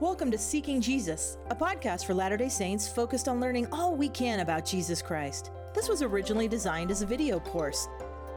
Welcome 0.00 0.30
to 0.30 0.38
Seeking 0.38 0.80
Jesus, 0.80 1.36
a 1.50 1.54
podcast 1.54 2.06
for 2.06 2.14
Latter 2.14 2.38
day 2.38 2.48
Saints 2.48 2.88
focused 2.88 3.28
on 3.28 3.38
learning 3.38 3.66
all 3.70 3.94
we 3.94 4.08
can 4.08 4.40
about 4.40 4.64
Jesus 4.64 5.02
Christ. 5.02 5.50
This 5.74 5.90
was 5.90 6.00
originally 6.00 6.48
designed 6.48 6.90
as 6.90 7.02
a 7.02 7.06
video 7.06 7.38
course. 7.38 7.86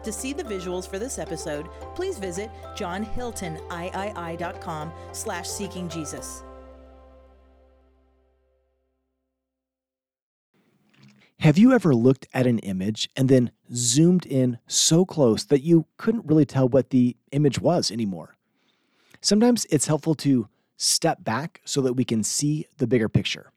To 0.04 0.12
see 0.12 0.34
the 0.34 0.44
visuals 0.44 0.86
for 0.86 1.00
this 1.00 1.18
episode, 1.18 1.70
please 1.96 2.18
visit 2.18 2.52
johnhiltoniii.com 2.76 4.92
slash 5.14 5.48
seeking 5.48 5.88
Jesus. 5.88 6.44
Have 11.40 11.58
you 11.58 11.72
ever 11.72 11.96
looked 11.96 12.28
at 12.34 12.46
an 12.46 12.60
image 12.60 13.10
and 13.16 13.30
then 13.30 13.52
zoomed 13.74 14.26
in 14.26 14.60
so 14.68 15.06
close 15.06 15.46
that 15.46 15.64
you 15.64 15.86
couldn't 15.96 16.26
really 16.26 16.44
tell 16.44 16.68
what 16.68 16.90
the 16.90 17.16
image 17.32 17.62
was 17.62 17.90
anymore? 17.90 18.36
Sometimes 19.22 19.66
it's 19.70 19.88
helpful 19.88 20.16
to 20.16 20.50
step 20.84 21.24
back 21.24 21.62
so 21.66 21.82
that 21.82 21.94
we 21.94 22.04
can 22.04 22.24
see 22.24 22.68
the 22.78 22.88
bigger 22.88 23.10
picture. 23.10 23.52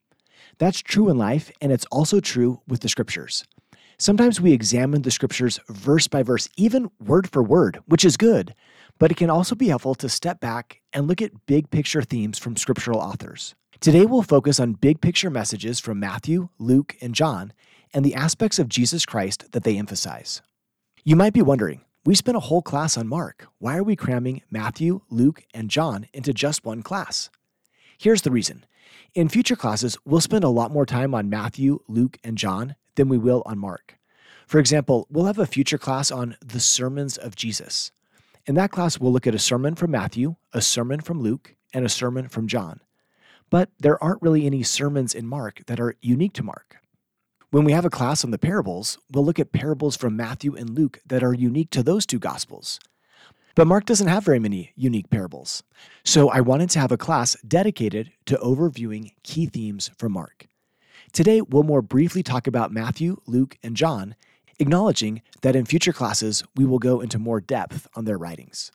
That's 0.59 0.81
true 0.81 1.09
in 1.09 1.19
life, 1.19 1.51
and 1.61 1.73
it's 1.73 1.87
also 1.87 2.21
true 2.21 2.61
with 2.67 2.81
the 2.81 2.89
scriptures. 2.89 3.45
Sometimes 3.99 4.41
we 4.41 4.53
examine 4.53 5.03
the 5.03 5.11
scriptures 5.11 5.59
verse 5.69 6.07
by 6.07 6.23
verse, 6.23 6.49
even 6.57 6.91
word 7.01 7.29
for 7.29 7.43
word, 7.43 7.79
which 7.87 8.05
is 8.05 8.17
good, 8.17 8.55
but 8.99 9.11
it 9.11 9.17
can 9.17 9.31
also 9.31 9.55
be 9.55 9.69
helpful 9.69 9.95
to 9.97 10.09
step 10.09 10.39
back 10.39 10.81
and 10.93 11.09
look 11.09 11.21
at 11.21 11.47
big 11.47 11.71
picture 11.71 12.03
themes 12.03 12.39
from 12.39 12.57
scriptural 12.57 13.01
authors. 13.01 13.55
Today, 13.81 14.07
we'll 14.07 14.23
focus 14.23 14.59
on 14.59 14.73
big 14.73 15.01
picture 15.01 15.31
messages 15.31 15.81
from 15.81 16.01
Matthew, 16.01 16.49
Luke, 16.59 16.97
and 17.01 17.15
John, 17.15 17.53
and 17.93 18.05
the 18.05 18.15
aspects 18.15 18.59
of 18.59 18.69
Jesus 18.69 19.05
Christ 19.05 19.53
that 19.53 19.65
they 19.65 19.79
emphasize. 19.79 20.43
You 21.05 21.17
might 21.17 21.35
be 21.35 21.43
wondering, 21.43 21.83
we 22.07 22.15
spent 22.15 22.37
a 22.37 22.41
whole 22.41 22.63
class 22.63 22.97
on 22.97 23.09
Mark. 23.09 23.49
Why 23.59 23.77
are 23.77 23.83
we 23.83 23.97
cramming 23.97 24.43
Matthew, 24.49 25.01
Luke, 25.11 25.43
and 25.53 25.69
John 25.69 26.07
into 26.15 26.33
just 26.33 26.65
one 26.65 26.83
class? 26.83 27.31
Here's 27.99 28.23
the 28.23 28.31
reason. 28.31 28.65
In 29.17 29.29
future 29.29 29.57
classes, 29.57 29.99
we'll 30.05 30.21
spend 30.21 30.45
a 30.45 30.49
lot 30.49 30.71
more 30.71 30.87
time 30.87 31.17
on 31.17 31.29
Matthew, 31.29 31.81
Luke, 31.89 32.17
and 32.23 32.39
John 32.39 32.77
than 32.95 33.09
we 33.09 33.19
will 33.19 33.43
on 33.45 33.59
Mark. 33.59 33.99
For 34.47 34.61
example, 34.61 35.09
we'll 35.11 35.25
have 35.25 35.41
a 35.41 35.47
future 35.47 35.79
class 35.79 36.13
on 36.13 36.37
the 36.41 36.61
sermons 36.61 37.17
of 37.17 37.35
Jesus. 37.35 37.91
In 38.47 38.55
that 38.55 38.71
class, 38.71 39.01
we'll 39.01 39.13
look 39.13 39.27
at 39.27 39.35
a 39.35 39.41
sermon 39.41 39.75
from 39.75 39.91
Matthew, 39.91 40.37
a 40.53 40.63
sermon 40.63 41.01
from 41.01 41.21
Luke, 41.21 41.57
and 41.75 41.85
a 41.85 41.89
sermon 41.89 42.29
from 42.29 42.47
John. 42.47 42.79
But 43.51 43.71
there 43.81 44.03
aren't 44.03 44.23
really 44.23 44.47
any 44.47 44.63
sermons 44.63 45.13
in 45.13 45.27
Mark 45.27 45.63
that 45.67 45.81
are 45.81 45.97
unique 46.01 46.35
to 46.35 46.45
Mark. 46.45 46.77
When 47.57 47.65
we 47.65 47.73
have 47.73 47.87
a 47.87 47.89
class 47.89 48.23
on 48.23 48.33
the 48.33 48.39
parables, 48.39 48.99
we'll 49.11 49.25
look 49.25 49.39
at 49.39 49.51
parables 49.51 49.97
from 49.97 50.15
Matthew 50.15 50.55
and 50.55 50.69
Luke 50.69 51.01
that 51.07 51.23
are 51.23 51.33
unique 51.33 51.71
to 51.71 51.83
those 51.83 52.05
two 52.05 52.19
gospels. 52.19 52.79
But 53.55 53.67
Mark 53.67 53.87
doesn't 53.87 54.09
have 54.09 54.27
very 54.27 54.39
many 54.39 54.75
unique 54.77 55.09
parables. 55.09 55.63
So 56.05 56.29
I 56.29 56.43
wanted 56.43 56.69
to 56.69 56.81
have 56.81 56.93
a 56.93 56.99
class 56.99 57.35
dedicated 57.49 58.13
to 58.27 58.37
overviewing 58.37 59.15
key 59.23 59.47
themes 59.47 59.91
from 59.97 60.13
Mark. 60.13 60.49
Today, 61.15 61.41
we'll 61.41 61.63
more 61.63 61.81
briefly 61.81 62.23
talk 62.23 62.47
about 62.47 62.73
Matthew, 62.73 63.23
Luke, 63.25 63.57
and 63.63 63.75
John, 63.75 64.17
acknowledging 64.59 65.23
that 65.41 65.57
in 65.57 65.65
future 65.65 65.95
classes 65.95 66.45
we 66.57 66.67
will 66.67 66.79
go 66.79 67.01
into 67.01 67.19
more 67.19 67.41
depth 67.41 67.89
on 67.95 68.05
their 68.05 68.19
writings. 68.19 68.71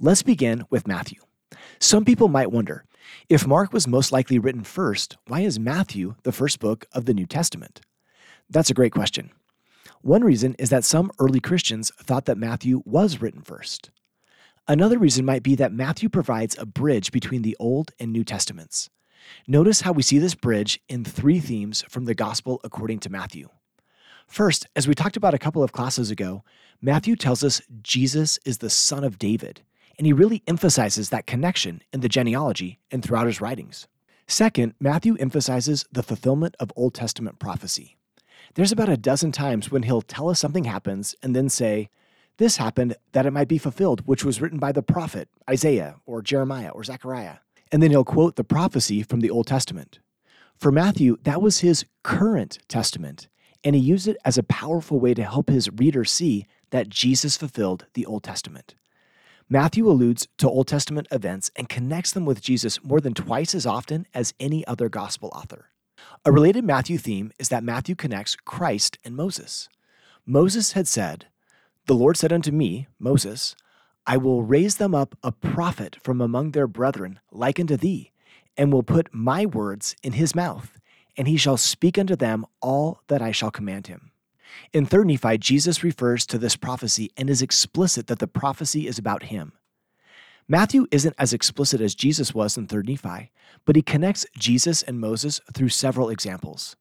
Let's 0.00 0.24
begin 0.24 0.64
with 0.68 0.88
Matthew. 0.88 1.20
Some 1.78 2.04
people 2.04 2.26
might 2.26 2.50
wonder 2.50 2.86
if 3.28 3.46
Mark 3.46 3.72
was 3.72 3.88
most 3.88 4.12
likely 4.12 4.38
written 4.38 4.64
first, 4.64 5.16
why 5.26 5.40
is 5.40 5.58
Matthew 5.58 6.14
the 6.22 6.32
first 6.32 6.60
book 6.60 6.86
of 6.92 7.04
the 7.04 7.14
New 7.14 7.26
Testament? 7.26 7.80
That's 8.50 8.70
a 8.70 8.74
great 8.74 8.92
question. 8.92 9.30
One 10.02 10.22
reason 10.22 10.54
is 10.58 10.70
that 10.70 10.84
some 10.84 11.10
early 11.18 11.40
Christians 11.40 11.90
thought 11.98 12.26
that 12.26 12.38
Matthew 12.38 12.82
was 12.84 13.22
written 13.22 13.40
first. 13.40 13.90
Another 14.68 14.98
reason 14.98 15.24
might 15.24 15.42
be 15.42 15.54
that 15.56 15.72
Matthew 15.72 16.08
provides 16.08 16.56
a 16.58 16.66
bridge 16.66 17.12
between 17.12 17.42
the 17.42 17.56
Old 17.60 17.92
and 17.98 18.12
New 18.12 18.24
Testaments. 18.24 18.88
Notice 19.46 19.82
how 19.82 19.92
we 19.92 20.02
see 20.02 20.18
this 20.18 20.34
bridge 20.34 20.80
in 20.88 21.04
three 21.04 21.38
themes 21.38 21.84
from 21.88 22.04
the 22.04 22.14
Gospel 22.14 22.60
according 22.64 22.98
to 23.00 23.10
Matthew. 23.10 23.48
First, 24.26 24.66
as 24.74 24.88
we 24.88 24.94
talked 24.94 25.16
about 25.16 25.34
a 25.34 25.38
couple 25.38 25.62
of 25.62 25.72
classes 25.72 26.10
ago, 26.10 26.44
Matthew 26.80 27.16
tells 27.16 27.44
us 27.44 27.62
Jesus 27.82 28.38
is 28.44 28.58
the 28.58 28.70
son 28.70 29.04
of 29.04 29.18
David 29.18 29.62
and 29.98 30.06
he 30.06 30.12
really 30.12 30.42
emphasizes 30.46 31.10
that 31.10 31.26
connection 31.26 31.82
in 31.92 32.00
the 32.00 32.08
genealogy 32.08 32.78
and 32.90 33.02
throughout 33.02 33.26
his 33.26 33.40
writings. 33.40 33.86
Second, 34.26 34.74
Matthew 34.80 35.16
emphasizes 35.20 35.84
the 35.92 36.02
fulfillment 36.02 36.56
of 36.58 36.72
Old 36.76 36.94
Testament 36.94 37.38
prophecy. 37.38 37.96
There's 38.54 38.72
about 38.72 38.88
a 38.88 38.96
dozen 38.96 39.32
times 39.32 39.70
when 39.70 39.82
he'll 39.82 40.02
tell 40.02 40.30
us 40.30 40.38
something 40.38 40.64
happens 40.64 41.14
and 41.22 41.34
then 41.34 41.48
say, 41.48 41.90
This 42.38 42.56
happened 42.56 42.96
that 43.12 43.26
it 43.26 43.32
might 43.32 43.48
be 43.48 43.58
fulfilled, 43.58 44.06
which 44.06 44.24
was 44.24 44.40
written 44.40 44.58
by 44.58 44.72
the 44.72 44.82
prophet 44.82 45.28
Isaiah 45.48 45.96
or 46.06 46.22
Jeremiah 46.22 46.70
or 46.70 46.84
Zechariah. 46.84 47.38
And 47.70 47.82
then 47.82 47.90
he'll 47.90 48.04
quote 48.04 48.36
the 48.36 48.44
prophecy 48.44 49.02
from 49.02 49.20
the 49.20 49.30
Old 49.30 49.46
Testament. 49.46 49.98
For 50.56 50.70
Matthew, 50.70 51.18
that 51.24 51.42
was 51.42 51.58
his 51.58 51.84
current 52.02 52.58
testament, 52.68 53.28
and 53.64 53.74
he 53.74 53.80
used 53.80 54.06
it 54.06 54.16
as 54.24 54.38
a 54.38 54.42
powerful 54.44 55.00
way 55.00 55.14
to 55.14 55.24
help 55.24 55.48
his 55.48 55.70
reader 55.70 56.04
see 56.04 56.46
that 56.70 56.88
Jesus 56.88 57.36
fulfilled 57.36 57.86
the 57.94 58.06
Old 58.06 58.22
Testament. 58.22 58.74
Matthew 59.54 59.88
alludes 59.88 60.26
to 60.38 60.48
Old 60.48 60.66
Testament 60.66 61.06
events 61.12 61.52
and 61.54 61.68
connects 61.68 62.10
them 62.10 62.24
with 62.24 62.42
Jesus 62.42 62.82
more 62.82 63.00
than 63.00 63.14
twice 63.14 63.54
as 63.54 63.66
often 63.66 64.04
as 64.12 64.34
any 64.40 64.66
other 64.66 64.88
gospel 64.88 65.30
author. 65.32 65.70
A 66.24 66.32
related 66.32 66.64
Matthew 66.64 66.98
theme 66.98 67.30
is 67.38 67.50
that 67.50 67.62
Matthew 67.62 67.94
connects 67.94 68.34
Christ 68.34 68.98
and 69.04 69.14
Moses. 69.14 69.68
Moses 70.26 70.72
had 70.72 70.88
said, 70.88 71.26
The 71.86 71.94
Lord 71.94 72.16
said 72.16 72.32
unto 72.32 72.50
me, 72.50 72.88
Moses, 72.98 73.54
I 74.04 74.16
will 74.16 74.42
raise 74.42 74.78
them 74.78 74.92
up 74.92 75.16
a 75.22 75.30
prophet 75.30 75.98
from 76.02 76.20
among 76.20 76.50
their 76.50 76.66
brethren, 76.66 77.20
like 77.30 77.60
unto 77.60 77.76
thee, 77.76 78.10
and 78.56 78.72
will 78.72 78.82
put 78.82 79.14
my 79.14 79.46
words 79.46 79.94
in 80.02 80.14
his 80.14 80.34
mouth, 80.34 80.80
and 81.16 81.28
he 81.28 81.36
shall 81.36 81.58
speak 81.58 81.96
unto 81.96 82.16
them 82.16 82.44
all 82.60 83.02
that 83.06 83.22
I 83.22 83.30
shall 83.30 83.52
command 83.52 83.86
him. 83.86 84.10
In 84.72 84.86
3rd 84.86 85.06
Nephi, 85.06 85.38
Jesus 85.38 85.82
refers 85.82 86.26
to 86.26 86.38
this 86.38 86.56
prophecy 86.56 87.10
and 87.16 87.30
is 87.30 87.42
explicit 87.42 88.06
that 88.06 88.18
the 88.18 88.26
prophecy 88.26 88.86
is 88.86 88.98
about 88.98 89.24
him. 89.24 89.52
Matthew 90.46 90.86
isn't 90.90 91.14
as 91.18 91.32
explicit 91.32 91.80
as 91.80 91.94
Jesus 91.94 92.34
was 92.34 92.58
in 92.58 92.66
3rd 92.66 92.88
Nephi, 92.88 93.32
but 93.64 93.76
he 93.76 93.82
connects 93.82 94.26
Jesus 94.38 94.82
and 94.82 95.00
Moses 95.00 95.40
through 95.54 95.70
several 95.70 96.10
examples. 96.10 96.76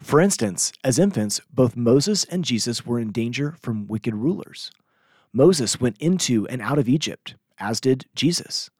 For 0.00 0.20
instance, 0.20 0.72
as 0.82 0.98
infants, 0.98 1.40
both 1.52 1.76
Moses 1.76 2.24
and 2.24 2.44
Jesus 2.44 2.86
were 2.86 2.98
in 2.98 3.12
danger 3.12 3.54
from 3.60 3.86
wicked 3.86 4.14
rulers. 4.14 4.70
Moses 5.32 5.80
went 5.80 5.96
into 5.98 6.46
and 6.48 6.60
out 6.60 6.78
of 6.78 6.88
Egypt, 6.88 7.36
as 7.58 7.80
did 7.80 8.06
Jesus. 8.14 8.70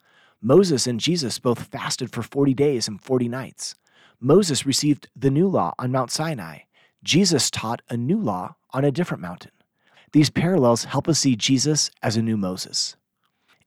Moses 0.40 0.86
and 0.86 0.98
Jesus 0.98 1.38
both 1.38 1.64
fasted 1.64 2.10
for 2.10 2.22
40 2.22 2.54
days 2.54 2.88
and 2.88 3.00
40 3.00 3.28
nights. 3.28 3.74
Moses 4.18 4.66
received 4.66 5.08
the 5.14 5.30
new 5.30 5.46
law 5.46 5.74
on 5.78 5.92
Mount 5.92 6.10
Sinai, 6.10 6.60
Jesus 7.02 7.50
taught 7.50 7.82
a 7.88 7.96
new 7.96 8.18
law 8.18 8.56
on 8.70 8.84
a 8.84 8.92
different 8.92 9.20
mountain. 9.20 9.50
These 10.12 10.30
parallels 10.30 10.84
help 10.84 11.08
us 11.08 11.20
see 11.20 11.36
Jesus 11.36 11.90
as 12.02 12.16
a 12.16 12.22
new 12.22 12.36
Moses. 12.36 12.96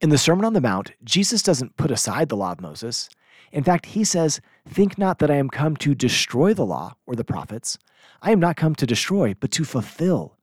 In 0.00 0.10
the 0.10 0.18
Sermon 0.18 0.44
on 0.44 0.52
the 0.52 0.60
Mount, 0.60 0.92
Jesus 1.04 1.42
doesn't 1.42 1.76
put 1.76 1.90
aside 1.90 2.28
the 2.28 2.36
law 2.36 2.52
of 2.52 2.60
Moses. 2.60 3.08
In 3.52 3.64
fact, 3.64 3.86
he 3.86 4.04
says, 4.04 4.40
Think 4.68 4.98
not 4.98 5.18
that 5.18 5.30
I 5.30 5.36
am 5.36 5.48
come 5.48 5.76
to 5.78 5.94
destroy 5.94 6.54
the 6.54 6.66
law 6.66 6.94
or 7.06 7.14
the 7.14 7.24
prophets. 7.24 7.78
I 8.22 8.32
am 8.32 8.40
not 8.40 8.56
come 8.56 8.74
to 8.76 8.86
destroy, 8.86 9.34
but 9.38 9.50
to 9.52 9.64
fulfill. 9.64 10.36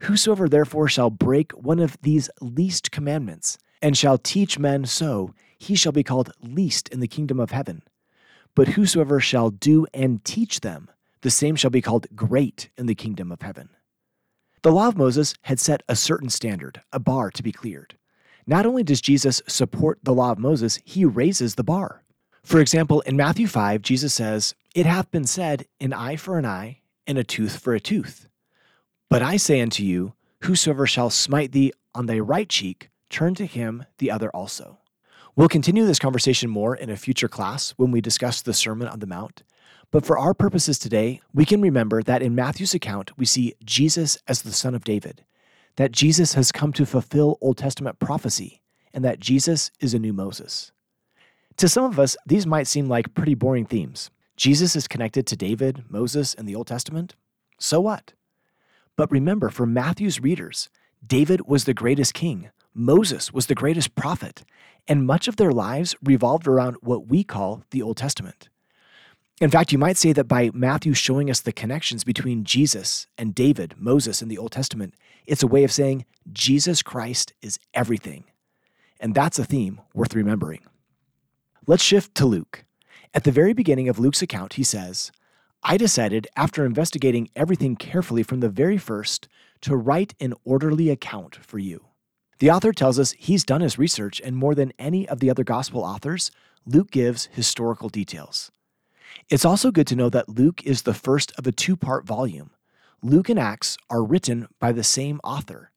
Whosoever 0.00 0.48
therefore 0.48 0.88
shall 0.88 1.10
break 1.10 1.52
one 1.52 1.78
of 1.78 1.96
these 2.02 2.28
least 2.40 2.90
commandments, 2.90 3.58
and 3.80 3.96
shall 3.96 4.18
teach 4.18 4.58
men 4.58 4.84
so, 4.84 5.34
he 5.58 5.74
shall 5.74 5.92
be 5.92 6.02
called 6.02 6.32
least 6.40 6.88
in 6.88 7.00
the 7.00 7.08
kingdom 7.08 7.38
of 7.38 7.52
heaven. 7.52 7.82
But 8.54 8.68
whosoever 8.68 9.20
shall 9.20 9.50
do 9.50 9.86
and 9.94 10.24
teach 10.24 10.60
them, 10.60 10.90
the 11.22 11.30
same 11.30 11.56
shall 11.56 11.70
be 11.70 11.82
called 11.82 12.06
great 12.14 12.68
in 12.76 12.86
the 12.86 12.94
kingdom 12.94 13.32
of 13.32 13.42
heaven. 13.42 13.70
The 14.62 14.72
law 14.72 14.88
of 14.88 14.96
Moses 14.96 15.34
had 15.42 15.58
set 15.58 15.82
a 15.88 15.96
certain 15.96 16.28
standard, 16.28 16.82
a 16.92 17.00
bar 17.00 17.30
to 17.32 17.42
be 17.42 17.50
cleared. 17.50 17.96
Not 18.46 18.66
only 18.66 18.82
does 18.82 19.00
Jesus 19.00 19.42
support 19.48 19.98
the 20.02 20.14
law 20.14 20.32
of 20.32 20.38
Moses, 20.38 20.78
he 20.84 21.04
raises 21.04 21.54
the 21.54 21.64
bar. 21.64 22.04
For 22.44 22.60
example, 22.60 23.00
in 23.02 23.16
Matthew 23.16 23.46
5, 23.46 23.82
Jesus 23.82 24.14
says, 24.14 24.54
It 24.74 24.86
hath 24.86 25.10
been 25.10 25.26
said, 25.26 25.66
an 25.80 25.92
eye 25.92 26.16
for 26.16 26.38
an 26.38 26.46
eye, 26.46 26.80
and 27.06 27.18
a 27.18 27.24
tooth 27.24 27.58
for 27.58 27.74
a 27.74 27.80
tooth. 27.80 28.28
But 29.08 29.22
I 29.22 29.36
say 29.36 29.60
unto 29.60 29.84
you, 29.84 30.14
whosoever 30.42 30.86
shall 30.86 31.10
smite 31.10 31.52
thee 31.52 31.72
on 31.94 32.06
thy 32.06 32.18
right 32.18 32.48
cheek, 32.48 32.90
turn 33.10 33.34
to 33.36 33.46
him 33.46 33.84
the 33.98 34.10
other 34.10 34.30
also. 34.30 34.78
We'll 35.36 35.48
continue 35.48 35.86
this 35.86 35.98
conversation 35.98 36.50
more 36.50 36.76
in 36.76 36.90
a 36.90 36.96
future 36.96 37.28
class 37.28 37.72
when 37.76 37.90
we 37.90 38.00
discuss 38.00 38.42
the 38.42 38.54
Sermon 38.54 38.88
on 38.88 38.98
the 38.98 39.06
Mount. 39.06 39.42
But 39.92 40.06
for 40.06 40.18
our 40.18 40.32
purposes 40.32 40.78
today, 40.78 41.20
we 41.34 41.44
can 41.44 41.60
remember 41.60 42.02
that 42.02 42.22
in 42.22 42.34
Matthew's 42.34 42.72
account, 42.72 43.16
we 43.18 43.26
see 43.26 43.54
Jesus 43.62 44.16
as 44.26 44.40
the 44.40 44.50
Son 44.50 44.74
of 44.74 44.84
David, 44.84 45.22
that 45.76 45.92
Jesus 45.92 46.32
has 46.32 46.50
come 46.50 46.72
to 46.72 46.86
fulfill 46.86 47.36
Old 47.42 47.58
Testament 47.58 47.98
prophecy, 47.98 48.62
and 48.94 49.04
that 49.04 49.20
Jesus 49.20 49.70
is 49.80 49.92
a 49.92 49.98
new 49.98 50.14
Moses. 50.14 50.72
To 51.58 51.68
some 51.68 51.84
of 51.84 52.00
us, 52.00 52.16
these 52.26 52.46
might 52.46 52.66
seem 52.66 52.88
like 52.88 53.12
pretty 53.12 53.34
boring 53.34 53.66
themes. 53.66 54.10
Jesus 54.34 54.74
is 54.74 54.88
connected 54.88 55.26
to 55.26 55.36
David, 55.36 55.84
Moses, 55.90 56.32
and 56.32 56.48
the 56.48 56.54
Old 56.54 56.68
Testament. 56.68 57.14
So 57.58 57.78
what? 57.78 58.14
But 58.96 59.12
remember, 59.12 59.50
for 59.50 59.66
Matthew's 59.66 60.20
readers, 60.20 60.70
David 61.06 61.46
was 61.46 61.64
the 61.64 61.74
greatest 61.74 62.14
king, 62.14 62.48
Moses 62.72 63.30
was 63.30 63.46
the 63.46 63.54
greatest 63.54 63.94
prophet, 63.94 64.42
and 64.88 65.06
much 65.06 65.28
of 65.28 65.36
their 65.36 65.52
lives 65.52 65.94
revolved 66.02 66.48
around 66.48 66.76
what 66.80 67.08
we 67.08 67.22
call 67.22 67.62
the 67.70 67.82
Old 67.82 67.98
Testament. 67.98 68.48
In 69.42 69.50
fact, 69.50 69.72
you 69.72 69.78
might 69.78 69.96
say 69.96 70.12
that 70.12 70.28
by 70.28 70.52
Matthew 70.54 70.94
showing 70.94 71.28
us 71.28 71.40
the 71.40 71.50
connections 71.50 72.04
between 72.04 72.44
Jesus 72.44 73.08
and 73.18 73.34
David, 73.34 73.74
Moses, 73.76 74.22
and 74.22 74.30
the 74.30 74.38
Old 74.38 74.52
Testament, 74.52 74.94
it's 75.26 75.42
a 75.42 75.48
way 75.48 75.64
of 75.64 75.72
saying 75.72 76.04
Jesus 76.32 76.80
Christ 76.80 77.32
is 77.42 77.58
everything. 77.74 78.22
And 79.00 79.16
that's 79.16 79.40
a 79.40 79.44
theme 79.44 79.80
worth 79.94 80.14
remembering. 80.14 80.60
Let's 81.66 81.82
shift 81.82 82.14
to 82.14 82.24
Luke. 82.24 82.64
At 83.14 83.24
the 83.24 83.32
very 83.32 83.52
beginning 83.52 83.88
of 83.88 83.98
Luke's 83.98 84.22
account, 84.22 84.52
he 84.52 84.62
says, 84.62 85.10
I 85.64 85.76
decided, 85.76 86.28
after 86.36 86.64
investigating 86.64 87.28
everything 87.34 87.74
carefully 87.74 88.22
from 88.22 88.38
the 88.38 88.48
very 88.48 88.78
first, 88.78 89.26
to 89.62 89.74
write 89.74 90.14
an 90.20 90.34
orderly 90.44 90.88
account 90.88 91.34
for 91.34 91.58
you. 91.58 91.86
The 92.38 92.52
author 92.52 92.72
tells 92.72 92.96
us 92.96 93.16
he's 93.18 93.42
done 93.42 93.60
his 93.60 93.76
research, 93.76 94.20
and 94.24 94.36
more 94.36 94.54
than 94.54 94.72
any 94.78 95.08
of 95.08 95.18
the 95.18 95.30
other 95.30 95.42
gospel 95.42 95.82
authors, 95.82 96.30
Luke 96.64 96.92
gives 96.92 97.24
historical 97.32 97.88
details. 97.88 98.52
It's 99.28 99.44
also 99.44 99.70
good 99.70 99.86
to 99.88 99.96
know 99.96 100.08
that 100.10 100.28
Luke 100.28 100.62
is 100.64 100.82
the 100.82 100.94
first 100.94 101.32
of 101.38 101.46
a 101.46 101.52
two 101.52 101.76
part 101.76 102.04
volume. 102.04 102.50
Luke 103.02 103.28
and 103.28 103.38
Acts 103.38 103.76
are 103.90 104.04
written 104.04 104.48
by 104.60 104.72
the 104.72 104.84
same 104.84 105.20
author. 105.24 105.72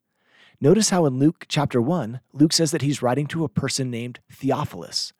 Notice 0.62 0.90
how 0.90 1.06
in 1.06 1.20
Luke 1.20 1.46
chapter 1.50 1.82
1, 1.82 2.22
Luke 2.34 2.54
says 2.54 2.72
that 2.72 2.82
he's 2.82 3.02
writing 3.02 3.28
to 3.28 3.44
a 3.44 3.50
person 3.50 3.90
named 3.90 4.20
Theophilus. 4.32 5.12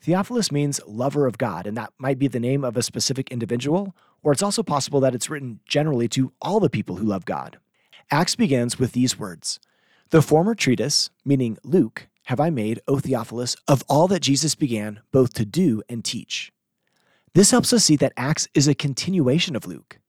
Theophilus 0.00 0.50
means 0.50 0.80
lover 0.86 1.26
of 1.26 1.38
God, 1.38 1.66
and 1.66 1.76
that 1.76 1.92
might 1.98 2.18
be 2.18 2.28
the 2.28 2.40
name 2.40 2.64
of 2.64 2.76
a 2.76 2.82
specific 2.82 3.30
individual, 3.30 3.94
or 4.22 4.32
it's 4.32 4.42
also 4.42 4.62
possible 4.62 5.00
that 5.00 5.14
it's 5.14 5.30
written 5.30 5.60
generally 5.66 6.08
to 6.08 6.32
all 6.40 6.60
the 6.60 6.70
people 6.70 6.96
who 6.96 7.06
love 7.06 7.24
God. 7.24 7.58
Acts 8.10 8.34
begins 8.34 8.78
with 8.78 8.92
these 8.92 9.18
words 9.18 9.60
The 10.10 10.22
former 10.22 10.54
treatise, 10.54 11.10
meaning 11.24 11.58
Luke, 11.62 12.08
have 12.24 12.40
I 12.40 12.50
made, 12.50 12.80
O 12.88 12.98
Theophilus, 12.98 13.56
of 13.68 13.84
all 13.88 14.08
that 14.08 14.20
Jesus 14.20 14.54
began 14.54 15.00
both 15.12 15.34
to 15.34 15.44
do 15.44 15.82
and 15.88 16.04
teach. 16.04 16.52
This 17.32 17.52
helps 17.52 17.72
us 17.72 17.84
see 17.84 17.94
that 17.96 18.12
Acts 18.16 18.48
is 18.54 18.66
a 18.66 18.74
continuation 18.74 19.54
of 19.54 19.64
Luke. 19.64 20.00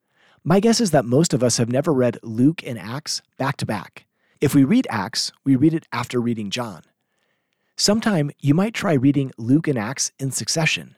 My 0.43 0.59
guess 0.59 0.81
is 0.81 0.89
that 0.89 1.05
most 1.05 1.35
of 1.35 1.43
us 1.43 1.57
have 1.57 1.69
never 1.69 1.93
read 1.93 2.17
Luke 2.23 2.63
and 2.65 2.79
Acts 2.79 3.21
back 3.37 3.57
to 3.57 3.65
back. 3.65 4.07
If 4.39 4.55
we 4.55 4.63
read 4.63 4.87
Acts, 4.89 5.31
we 5.43 5.55
read 5.55 5.75
it 5.75 5.87
after 5.93 6.19
reading 6.19 6.49
John. 6.49 6.81
Sometime 7.77 8.31
you 8.39 8.55
might 8.55 8.73
try 8.73 8.93
reading 8.93 9.31
Luke 9.37 9.67
and 9.67 9.77
Acts 9.77 10.11
in 10.17 10.31
succession. 10.31 10.95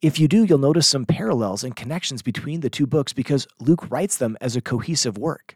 If 0.00 0.18
you 0.18 0.26
do, 0.26 0.44
you'll 0.44 0.56
notice 0.56 0.88
some 0.88 1.04
parallels 1.04 1.62
and 1.62 1.76
connections 1.76 2.22
between 2.22 2.60
the 2.60 2.70
two 2.70 2.86
books 2.86 3.12
because 3.12 3.46
Luke 3.60 3.90
writes 3.90 4.16
them 4.16 4.38
as 4.40 4.56
a 4.56 4.62
cohesive 4.62 5.18
work. 5.18 5.54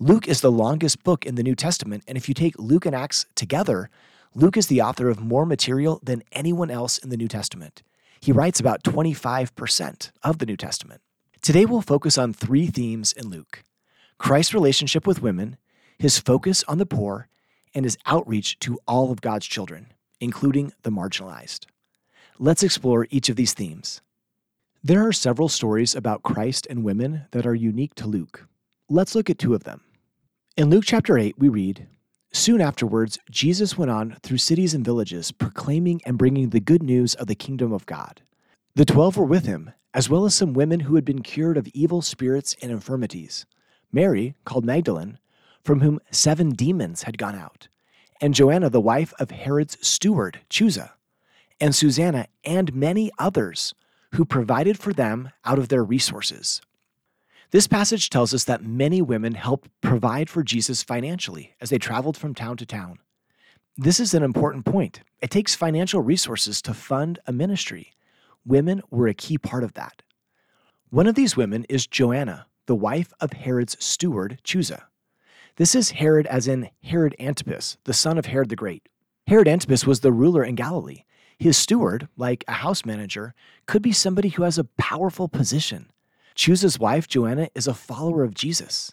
Luke 0.00 0.26
is 0.26 0.40
the 0.40 0.50
longest 0.50 1.04
book 1.04 1.24
in 1.24 1.36
the 1.36 1.44
New 1.44 1.54
Testament, 1.54 2.02
and 2.08 2.18
if 2.18 2.28
you 2.28 2.34
take 2.34 2.58
Luke 2.58 2.86
and 2.86 2.94
Acts 2.94 3.24
together, 3.36 3.88
Luke 4.34 4.56
is 4.56 4.66
the 4.66 4.82
author 4.82 5.08
of 5.08 5.20
more 5.20 5.46
material 5.46 6.00
than 6.02 6.24
anyone 6.32 6.72
else 6.72 6.98
in 6.98 7.10
the 7.10 7.16
New 7.16 7.28
Testament. 7.28 7.82
He 8.20 8.32
writes 8.32 8.60
about 8.60 8.82
25% 8.82 10.10
of 10.22 10.38
the 10.38 10.46
New 10.46 10.56
Testament. 10.56 11.00
Today 11.42 11.64
we'll 11.64 11.80
focus 11.80 12.18
on 12.18 12.32
three 12.32 12.66
themes 12.66 13.12
in 13.12 13.28
Luke 13.28 13.62
Christ's 14.18 14.54
relationship 14.54 15.06
with 15.06 15.22
women, 15.22 15.56
his 15.98 16.18
focus 16.18 16.64
on 16.66 16.78
the 16.78 16.86
poor, 16.86 17.28
and 17.74 17.84
his 17.84 17.96
outreach 18.06 18.58
to 18.60 18.78
all 18.86 19.12
of 19.12 19.20
God's 19.20 19.46
children, 19.46 19.92
including 20.20 20.72
the 20.82 20.90
marginalized. 20.90 21.66
Let's 22.38 22.62
explore 22.62 23.06
each 23.10 23.28
of 23.28 23.36
these 23.36 23.54
themes. 23.54 24.00
There 24.82 25.06
are 25.06 25.12
several 25.12 25.48
stories 25.48 25.94
about 25.94 26.22
Christ 26.22 26.66
and 26.70 26.84
women 26.84 27.26
that 27.32 27.46
are 27.46 27.54
unique 27.54 27.94
to 27.96 28.06
Luke. 28.06 28.46
Let's 28.88 29.14
look 29.14 29.28
at 29.28 29.38
two 29.38 29.54
of 29.54 29.64
them. 29.64 29.82
In 30.56 30.70
Luke 30.70 30.84
chapter 30.86 31.18
8, 31.18 31.38
we 31.38 31.48
read 31.48 31.86
Soon 32.38 32.60
afterwards, 32.60 33.18
Jesus 33.28 33.76
went 33.76 33.90
on 33.90 34.16
through 34.22 34.38
cities 34.38 34.72
and 34.72 34.84
villages, 34.84 35.32
proclaiming 35.32 36.00
and 36.06 36.16
bringing 36.16 36.50
the 36.50 36.60
good 36.60 36.84
news 36.84 37.16
of 37.16 37.26
the 37.26 37.34
kingdom 37.34 37.72
of 37.72 37.84
God. 37.84 38.22
The 38.76 38.84
twelve 38.84 39.16
were 39.16 39.24
with 39.24 39.44
him, 39.44 39.72
as 39.92 40.08
well 40.08 40.24
as 40.24 40.36
some 40.36 40.52
women 40.52 40.78
who 40.78 40.94
had 40.94 41.04
been 41.04 41.22
cured 41.22 41.56
of 41.56 41.66
evil 41.74 42.00
spirits 42.00 42.54
and 42.62 42.70
infirmities 42.70 43.44
Mary, 43.90 44.36
called 44.44 44.64
Magdalene, 44.64 45.18
from 45.64 45.80
whom 45.80 45.98
seven 46.12 46.50
demons 46.50 47.02
had 47.02 47.18
gone 47.18 47.34
out, 47.34 47.66
and 48.20 48.34
Joanna, 48.34 48.70
the 48.70 48.80
wife 48.80 49.12
of 49.18 49.32
Herod's 49.32 49.76
steward, 49.84 50.38
Chuza, 50.48 50.92
and 51.60 51.74
Susanna, 51.74 52.28
and 52.44 52.72
many 52.72 53.10
others 53.18 53.74
who 54.14 54.24
provided 54.24 54.78
for 54.78 54.92
them 54.92 55.30
out 55.44 55.58
of 55.58 55.70
their 55.70 55.82
resources. 55.82 56.62
This 57.50 57.66
passage 57.66 58.10
tells 58.10 58.34
us 58.34 58.44
that 58.44 58.62
many 58.62 59.00
women 59.00 59.34
helped 59.34 59.70
provide 59.80 60.28
for 60.28 60.42
Jesus 60.42 60.82
financially 60.82 61.54
as 61.62 61.70
they 61.70 61.78
traveled 61.78 62.16
from 62.16 62.34
town 62.34 62.58
to 62.58 62.66
town. 62.66 62.98
This 63.74 63.98
is 63.98 64.12
an 64.12 64.22
important 64.22 64.66
point. 64.66 65.00
It 65.22 65.30
takes 65.30 65.54
financial 65.54 66.02
resources 66.02 66.60
to 66.62 66.74
fund 66.74 67.18
a 67.26 67.32
ministry. 67.32 67.92
Women 68.44 68.82
were 68.90 69.08
a 69.08 69.14
key 69.14 69.38
part 69.38 69.64
of 69.64 69.72
that. 69.74 70.02
One 70.90 71.06
of 71.06 71.14
these 71.14 71.38
women 71.38 71.64
is 71.70 71.86
Joanna, 71.86 72.46
the 72.66 72.76
wife 72.76 73.14
of 73.18 73.32
Herod's 73.32 73.82
steward, 73.82 74.40
Chuza. 74.44 74.82
This 75.56 75.74
is 75.74 75.92
Herod 75.92 76.26
as 76.26 76.48
in 76.48 76.68
Herod 76.84 77.16
Antipas, 77.18 77.78
the 77.84 77.94
son 77.94 78.18
of 78.18 78.26
Herod 78.26 78.50
the 78.50 78.56
Great. 78.56 78.90
Herod 79.26 79.48
Antipas 79.48 79.86
was 79.86 80.00
the 80.00 80.12
ruler 80.12 80.44
in 80.44 80.54
Galilee. 80.54 81.04
His 81.38 81.56
steward, 81.56 82.08
like 82.16 82.44
a 82.46 82.52
house 82.52 82.84
manager, 82.84 83.34
could 83.66 83.80
be 83.80 83.92
somebody 83.92 84.28
who 84.28 84.42
has 84.42 84.58
a 84.58 84.64
powerful 84.64 85.28
position. 85.28 85.90
Chuza's 86.38 86.78
wife, 86.78 87.08
Joanna, 87.08 87.48
is 87.56 87.66
a 87.66 87.74
follower 87.74 88.22
of 88.22 88.32
Jesus. 88.32 88.92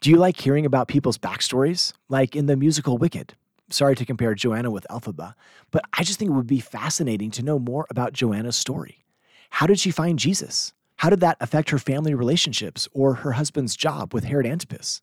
Do 0.00 0.08
you 0.08 0.16
like 0.16 0.40
hearing 0.40 0.64
about 0.64 0.88
people's 0.88 1.18
backstories? 1.18 1.92
Like 2.08 2.34
in 2.34 2.46
the 2.46 2.56
musical 2.56 2.96
Wicked. 2.96 3.34
Sorry 3.68 3.94
to 3.94 4.06
compare 4.06 4.34
Joanna 4.34 4.70
with 4.70 4.86
Elphaba, 4.90 5.34
but 5.70 5.84
I 5.92 6.02
just 6.04 6.18
think 6.18 6.30
it 6.30 6.34
would 6.34 6.46
be 6.46 6.60
fascinating 6.60 7.30
to 7.32 7.42
know 7.42 7.58
more 7.58 7.86
about 7.90 8.14
Joanna's 8.14 8.56
story. 8.56 9.04
How 9.50 9.66
did 9.66 9.78
she 9.78 9.90
find 9.90 10.18
Jesus? 10.18 10.72
How 10.96 11.10
did 11.10 11.20
that 11.20 11.36
affect 11.38 11.68
her 11.68 11.78
family 11.78 12.14
relationships 12.14 12.88
or 12.92 13.16
her 13.16 13.32
husband's 13.32 13.76
job 13.76 14.14
with 14.14 14.24
Herod 14.24 14.46
Antipas? 14.46 15.02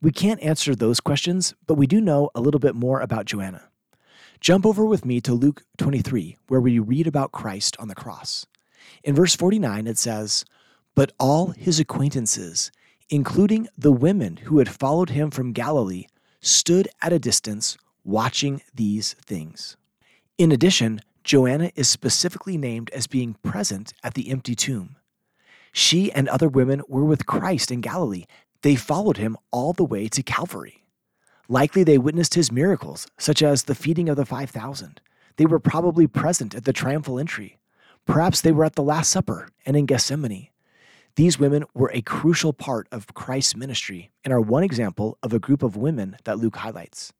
We 0.00 0.12
can't 0.12 0.40
answer 0.40 0.76
those 0.76 1.00
questions, 1.00 1.54
but 1.66 1.74
we 1.74 1.88
do 1.88 2.00
know 2.00 2.30
a 2.36 2.40
little 2.40 2.60
bit 2.60 2.76
more 2.76 3.00
about 3.00 3.26
Joanna. 3.26 3.68
Jump 4.40 4.64
over 4.64 4.84
with 4.84 5.04
me 5.04 5.20
to 5.22 5.34
Luke 5.34 5.64
23, 5.78 6.36
where 6.46 6.60
we 6.60 6.78
read 6.78 7.08
about 7.08 7.32
Christ 7.32 7.76
on 7.80 7.88
the 7.88 7.96
cross. 7.96 8.46
In 9.02 9.16
verse 9.16 9.34
49, 9.34 9.88
it 9.88 9.98
says, 9.98 10.44
but 10.98 11.12
all 11.16 11.50
his 11.50 11.78
acquaintances, 11.78 12.72
including 13.08 13.68
the 13.78 13.92
women 13.92 14.36
who 14.38 14.58
had 14.58 14.68
followed 14.68 15.10
him 15.10 15.30
from 15.30 15.52
Galilee, 15.52 16.06
stood 16.40 16.88
at 17.00 17.12
a 17.12 17.20
distance 17.20 17.78
watching 18.02 18.62
these 18.74 19.12
things. 19.24 19.76
In 20.38 20.50
addition, 20.50 21.00
Joanna 21.22 21.70
is 21.76 21.88
specifically 21.88 22.56
named 22.56 22.90
as 22.90 23.06
being 23.06 23.34
present 23.44 23.92
at 24.02 24.14
the 24.14 24.28
empty 24.28 24.56
tomb. 24.56 24.96
She 25.70 26.10
and 26.10 26.28
other 26.28 26.48
women 26.48 26.82
were 26.88 27.04
with 27.04 27.26
Christ 27.26 27.70
in 27.70 27.80
Galilee. 27.80 28.24
They 28.62 28.74
followed 28.74 29.18
him 29.18 29.36
all 29.52 29.72
the 29.72 29.84
way 29.84 30.08
to 30.08 30.22
Calvary. 30.24 30.82
Likely 31.48 31.84
they 31.84 31.98
witnessed 31.98 32.34
his 32.34 32.50
miracles, 32.50 33.06
such 33.16 33.40
as 33.40 33.62
the 33.62 33.76
feeding 33.76 34.08
of 34.08 34.16
the 34.16 34.26
5,000. 34.26 35.00
They 35.36 35.46
were 35.46 35.60
probably 35.60 36.08
present 36.08 36.56
at 36.56 36.64
the 36.64 36.72
triumphal 36.72 37.20
entry. 37.20 37.56
Perhaps 38.04 38.40
they 38.40 38.50
were 38.50 38.64
at 38.64 38.74
the 38.74 38.82
Last 38.82 39.10
Supper 39.10 39.50
and 39.64 39.76
in 39.76 39.86
Gethsemane. 39.86 40.48
These 41.16 41.38
women 41.38 41.64
were 41.74 41.90
a 41.92 42.02
crucial 42.02 42.52
part 42.52 42.86
of 42.92 43.12
Christ's 43.14 43.56
ministry 43.56 44.10
and 44.24 44.32
are 44.32 44.40
one 44.40 44.62
example 44.62 45.18
of 45.22 45.32
a 45.32 45.38
group 45.38 45.62
of 45.62 45.76
women 45.76 46.16
that 46.24 46.38
Luke 46.38 46.56
highlights. 46.56 47.12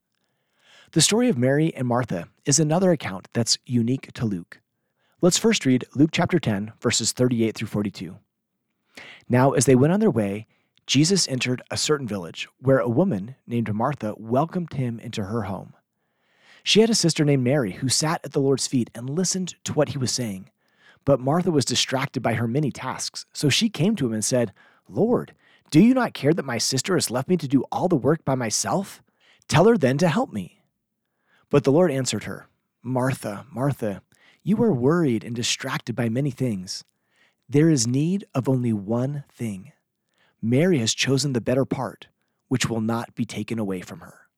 The 0.93 1.01
story 1.01 1.29
of 1.29 1.37
Mary 1.37 1.75
and 1.75 1.87
Martha 1.87 2.29
is 2.45 2.59
another 2.59 2.93
account 2.93 3.29
that's 3.33 3.59
unique 3.67 4.13
to 4.15 4.25
Luke. 4.25 4.61
Let's 5.21 5.37
first 5.37 5.67
read 5.67 5.85
Luke 5.95 6.11
chapter 6.13 6.39
10, 6.39 6.73
verses 6.81 7.13
38 7.13 7.55
through 7.55 7.69
42. 7.69 8.17
Now, 9.29 9.53
as 9.53 9.67
they 9.67 9.75
went 9.75 9.93
on 9.93 10.01
their 10.01 10.11
way, 10.11 10.47
Jesus 10.87 11.29
entered 11.29 11.61
a 11.71 11.77
certain 11.77 12.09
village 12.09 12.49
where 12.61 12.79
a 12.79 12.89
woman 12.89 13.35
named 13.47 13.75
Martha 13.75 14.15
welcomed 14.17 14.73
him 14.73 14.99
into 15.01 15.25
her 15.25 15.43
home. 15.43 15.75
She 16.63 16.81
had 16.81 16.89
a 16.89 16.95
sister 16.95 17.25
named 17.25 17.45
Mary 17.45 17.73
who 17.73 17.89
sat 17.89 18.21
at 18.25 18.33
the 18.33 18.41
Lord's 18.41 18.67
feet 18.67 18.91
and 18.95 19.11
listened 19.11 19.57
to 19.65 19.73
what 19.75 19.91
he 19.91 19.99
was 19.99 20.13
saying. 20.13 20.51
But 21.09 21.21
Martha 21.21 21.51
was 21.51 21.65
distracted 21.65 22.21
by 22.23 22.35
her 22.35 22.47
many 22.47 22.71
tasks, 22.71 23.25
so 23.33 23.49
she 23.49 23.71
came 23.71 23.97
to 23.97 24.05
him 24.05 24.13
and 24.13 24.23
said, 24.23 24.53
Lord, 24.91 25.33
do 25.71 25.81
you 25.81 25.95
not 25.95 26.13
care 26.13 26.35
that 26.35 26.45
my 26.45 26.59
sister 26.59 26.97
has 26.97 27.11
left 27.11 27.31
me 27.31 27.39
to 27.39 27.49
do 27.49 27.65
all 27.73 27.89
the 27.89 27.97
work 27.97 28.27
by 28.27 28.35
myself? 28.35 29.03
Tell 29.49 29.65
her 29.69 29.79
then 29.79 29.97
to 29.97 30.09
help 30.09 30.35
me. 30.35 30.61
But 31.49 31.65
the 31.65 31.73
Lord 31.73 31.91
answered 31.91 32.25
her, 32.25 32.49
Martha, 32.83 33.47
Martha, 33.51 34.03
you 34.43 34.63
are 34.63 34.71
worried 34.71 35.25
and 35.25 35.35
distracted 35.35 35.97
by 35.97 36.11
many 36.11 36.31
things. 36.31 36.85
There 37.49 37.71
is 37.71 37.87
need 37.87 38.27
of 38.35 38.47
only 38.47 38.75
one 38.75 39.25
thing. 39.33 39.73
Mary 40.43 40.79
has 40.79 40.93
chosen 40.93 41.33
the 41.33 41.41
better 41.41 41.65
part, 41.65 42.09
which 42.49 42.69
will 42.69 42.83
not 42.83 43.15
be 43.15 43.25
taken 43.25 43.59
away 43.59 43.81
from 43.81 44.01
her. 44.01 44.29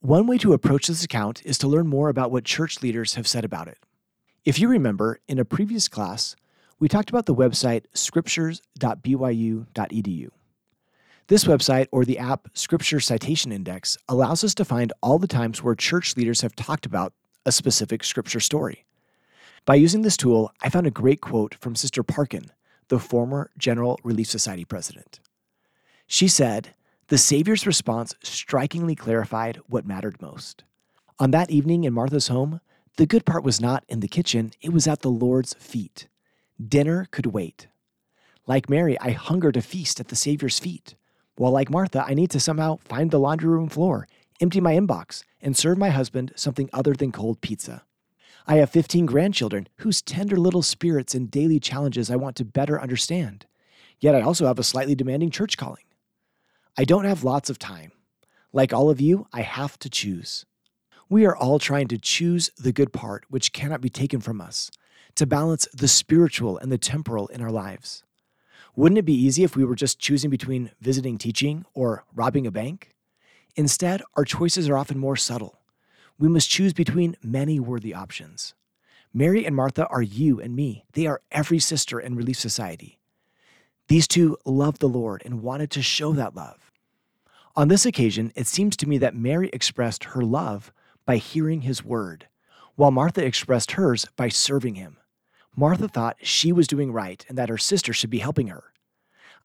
One 0.00 0.26
way 0.26 0.36
to 0.36 0.52
approach 0.52 0.86
this 0.86 1.02
account 1.02 1.40
is 1.46 1.56
to 1.56 1.66
learn 1.66 1.86
more 1.86 2.10
about 2.10 2.30
what 2.30 2.44
church 2.44 2.82
leaders 2.82 3.14
have 3.14 3.26
said 3.26 3.46
about 3.46 3.68
it. 3.68 3.78
If 4.44 4.58
you 4.58 4.68
remember, 4.68 5.20
in 5.26 5.38
a 5.38 5.44
previous 5.46 5.88
class, 5.88 6.36
we 6.78 6.86
talked 6.86 7.08
about 7.08 7.24
the 7.24 7.34
website 7.34 7.86
scriptures.byu.edu. 7.94 10.28
This 11.28 11.44
website, 11.44 11.86
or 11.90 12.04
the 12.04 12.18
app 12.18 12.48
Scripture 12.52 13.00
Citation 13.00 13.52
Index, 13.52 13.96
allows 14.06 14.44
us 14.44 14.54
to 14.56 14.66
find 14.66 14.92
all 15.02 15.18
the 15.18 15.26
times 15.26 15.62
where 15.62 15.74
church 15.74 16.14
leaders 16.18 16.42
have 16.42 16.54
talked 16.54 16.84
about 16.84 17.14
a 17.46 17.52
specific 17.52 18.04
scripture 18.04 18.40
story. 18.40 18.84
By 19.64 19.76
using 19.76 20.02
this 20.02 20.18
tool, 20.18 20.52
I 20.62 20.68
found 20.68 20.86
a 20.86 20.90
great 20.90 21.22
quote 21.22 21.54
from 21.54 21.74
Sister 21.74 22.02
Parkin, 22.02 22.50
the 22.88 22.98
former 22.98 23.50
General 23.56 23.98
Relief 24.04 24.28
Society 24.28 24.66
president. 24.66 25.20
She 26.06 26.28
said, 26.28 26.74
The 27.08 27.16
Savior's 27.16 27.66
response 27.66 28.14
strikingly 28.22 28.94
clarified 28.94 29.58
what 29.68 29.86
mattered 29.86 30.20
most. 30.20 30.64
On 31.18 31.30
that 31.30 31.50
evening 31.50 31.84
in 31.84 31.94
Martha's 31.94 32.28
home, 32.28 32.60
the 32.96 33.06
good 33.06 33.24
part 33.24 33.42
was 33.42 33.60
not 33.60 33.84
in 33.88 34.00
the 34.00 34.08
kitchen, 34.08 34.52
it 34.60 34.72
was 34.72 34.86
at 34.86 35.00
the 35.00 35.10
Lord's 35.10 35.54
feet. 35.54 36.06
Dinner 36.64 37.08
could 37.10 37.26
wait. 37.26 37.66
Like 38.46 38.70
Mary, 38.70 38.98
I 39.00 39.10
hunger 39.10 39.50
to 39.50 39.62
feast 39.62 39.98
at 39.98 40.08
the 40.08 40.16
Savior's 40.16 40.58
feet. 40.58 40.94
While 41.36 41.50
like 41.50 41.70
Martha, 41.70 42.04
I 42.06 42.14
need 42.14 42.30
to 42.30 42.40
somehow 42.40 42.76
find 42.76 43.10
the 43.10 43.18
laundry 43.18 43.48
room 43.48 43.68
floor, 43.68 44.06
empty 44.40 44.60
my 44.60 44.74
inbox, 44.74 45.24
and 45.42 45.56
serve 45.56 45.78
my 45.78 45.90
husband 45.90 46.32
something 46.36 46.70
other 46.72 46.92
than 46.92 47.10
cold 47.10 47.40
pizza. 47.40 47.82
I 48.46 48.56
have 48.56 48.70
15 48.70 49.06
grandchildren 49.06 49.68
whose 49.78 50.02
tender 50.02 50.36
little 50.36 50.62
spirits 50.62 51.14
and 51.14 51.30
daily 51.30 51.58
challenges 51.58 52.10
I 52.10 52.16
want 52.16 52.36
to 52.36 52.44
better 52.44 52.80
understand. 52.80 53.46
Yet 53.98 54.14
I 54.14 54.20
also 54.20 54.46
have 54.46 54.58
a 54.58 54.64
slightly 54.64 54.94
demanding 54.94 55.30
church 55.30 55.56
calling. 55.56 55.84
I 56.76 56.84
don't 56.84 57.06
have 57.06 57.24
lots 57.24 57.50
of 57.50 57.58
time. 57.58 57.92
Like 58.52 58.72
all 58.72 58.90
of 58.90 59.00
you, 59.00 59.26
I 59.32 59.40
have 59.40 59.78
to 59.80 59.88
choose. 59.88 60.44
We 61.08 61.26
are 61.26 61.36
all 61.36 61.58
trying 61.58 61.88
to 61.88 61.98
choose 61.98 62.50
the 62.58 62.72
good 62.72 62.92
part 62.92 63.24
which 63.28 63.52
cannot 63.52 63.80
be 63.80 63.90
taken 63.90 64.20
from 64.20 64.40
us, 64.40 64.70
to 65.16 65.26
balance 65.26 65.68
the 65.74 65.88
spiritual 65.88 66.56
and 66.58 66.72
the 66.72 66.78
temporal 66.78 67.28
in 67.28 67.42
our 67.42 67.50
lives. 67.50 68.04
Wouldn't 68.74 68.98
it 68.98 69.04
be 69.04 69.14
easy 69.14 69.44
if 69.44 69.54
we 69.54 69.64
were 69.64 69.76
just 69.76 70.00
choosing 70.00 70.30
between 70.30 70.72
visiting 70.80 71.18
teaching 71.18 71.64
or 71.74 72.04
robbing 72.14 72.46
a 72.46 72.50
bank? 72.50 72.94
Instead, 73.54 74.02
our 74.14 74.24
choices 74.24 74.68
are 74.68 74.76
often 74.76 74.98
more 74.98 75.16
subtle. 75.16 75.60
We 76.18 76.28
must 76.28 76.50
choose 76.50 76.72
between 76.72 77.16
many 77.22 77.60
worthy 77.60 77.94
options. 77.94 78.54
Mary 79.12 79.46
and 79.46 79.54
Martha 79.54 79.86
are 79.86 80.02
you 80.02 80.40
and 80.40 80.56
me. 80.56 80.84
They 80.92 81.06
are 81.06 81.20
every 81.30 81.60
sister 81.60 82.00
in 82.00 82.16
Relief 82.16 82.38
Society. 82.38 82.98
These 83.86 84.08
two 84.08 84.38
loved 84.44 84.80
the 84.80 84.88
Lord 84.88 85.22
and 85.24 85.42
wanted 85.42 85.70
to 85.72 85.82
show 85.82 86.12
that 86.14 86.34
love. 86.34 86.72
On 87.54 87.68
this 87.68 87.86
occasion, 87.86 88.32
it 88.34 88.48
seems 88.48 88.76
to 88.78 88.88
me 88.88 88.98
that 88.98 89.14
Mary 89.14 89.50
expressed 89.52 90.04
her 90.04 90.22
love 90.22 90.72
by 91.06 91.16
hearing 91.16 91.62
his 91.62 91.84
word, 91.84 92.28
while 92.76 92.90
Martha 92.90 93.24
expressed 93.24 93.72
hers 93.72 94.06
by 94.16 94.28
serving 94.28 94.74
him. 94.74 94.96
Martha 95.56 95.88
thought 95.88 96.16
she 96.20 96.52
was 96.52 96.66
doing 96.66 96.92
right 96.92 97.24
and 97.28 97.38
that 97.38 97.48
her 97.48 97.58
sister 97.58 97.92
should 97.92 98.10
be 98.10 98.18
helping 98.18 98.48
her. 98.48 98.72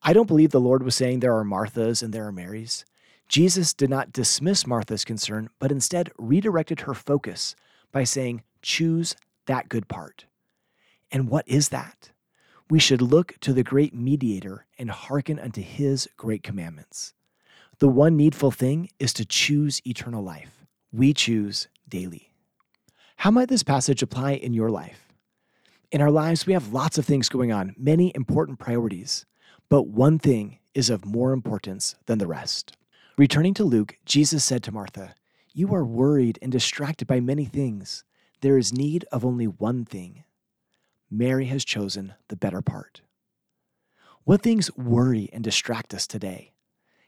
I 0.02 0.12
don't 0.12 0.26
believe 0.26 0.50
the 0.50 0.60
Lord 0.60 0.82
was 0.82 0.94
saying 0.94 1.20
there 1.20 1.36
are 1.36 1.44
Marthas 1.44 2.02
and 2.02 2.12
there 2.12 2.26
are 2.26 2.32
Marys. 2.32 2.84
Jesus 3.28 3.72
did 3.74 3.90
not 3.90 4.12
dismiss 4.12 4.66
Martha's 4.66 5.04
concern, 5.04 5.50
but 5.60 5.70
instead 5.70 6.10
redirected 6.18 6.80
her 6.80 6.94
focus 6.94 7.54
by 7.92 8.04
saying, 8.04 8.42
Choose 8.62 9.14
that 9.46 9.68
good 9.68 9.88
part. 9.88 10.26
And 11.12 11.28
what 11.28 11.46
is 11.46 11.68
that? 11.68 12.10
We 12.68 12.78
should 12.78 13.02
look 13.02 13.36
to 13.40 13.52
the 13.52 13.62
great 13.62 13.94
mediator 13.94 14.66
and 14.78 14.90
hearken 14.90 15.38
unto 15.38 15.60
his 15.60 16.08
great 16.16 16.42
commandments. 16.42 17.14
The 17.78 17.88
one 17.88 18.16
needful 18.16 18.50
thing 18.50 18.90
is 18.98 19.12
to 19.14 19.24
choose 19.24 19.80
eternal 19.86 20.22
life. 20.22 20.59
We 20.92 21.14
choose 21.14 21.68
daily. 21.88 22.32
How 23.16 23.30
might 23.30 23.48
this 23.48 23.62
passage 23.62 24.02
apply 24.02 24.32
in 24.32 24.54
your 24.54 24.70
life? 24.70 25.12
In 25.92 26.00
our 26.00 26.10
lives, 26.10 26.46
we 26.46 26.52
have 26.52 26.72
lots 26.72 26.98
of 26.98 27.04
things 27.04 27.28
going 27.28 27.52
on, 27.52 27.74
many 27.78 28.12
important 28.14 28.58
priorities, 28.58 29.24
but 29.68 29.88
one 29.88 30.18
thing 30.18 30.58
is 30.74 30.90
of 30.90 31.04
more 31.04 31.32
importance 31.32 31.94
than 32.06 32.18
the 32.18 32.26
rest. 32.26 32.76
Returning 33.16 33.54
to 33.54 33.64
Luke, 33.64 33.96
Jesus 34.04 34.44
said 34.44 34.62
to 34.64 34.72
Martha, 34.72 35.14
You 35.52 35.72
are 35.74 35.84
worried 35.84 36.38
and 36.42 36.50
distracted 36.50 37.06
by 37.06 37.20
many 37.20 37.44
things. 37.44 38.02
There 38.40 38.58
is 38.58 38.72
need 38.72 39.04
of 39.12 39.24
only 39.24 39.46
one 39.46 39.84
thing. 39.84 40.24
Mary 41.10 41.46
has 41.46 41.64
chosen 41.64 42.14
the 42.28 42.36
better 42.36 42.62
part. 42.62 43.02
What 44.24 44.42
things 44.42 44.76
worry 44.76 45.28
and 45.32 45.44
distract 45.44 45.94
us 45.94 46.06
today? 46.06 46.52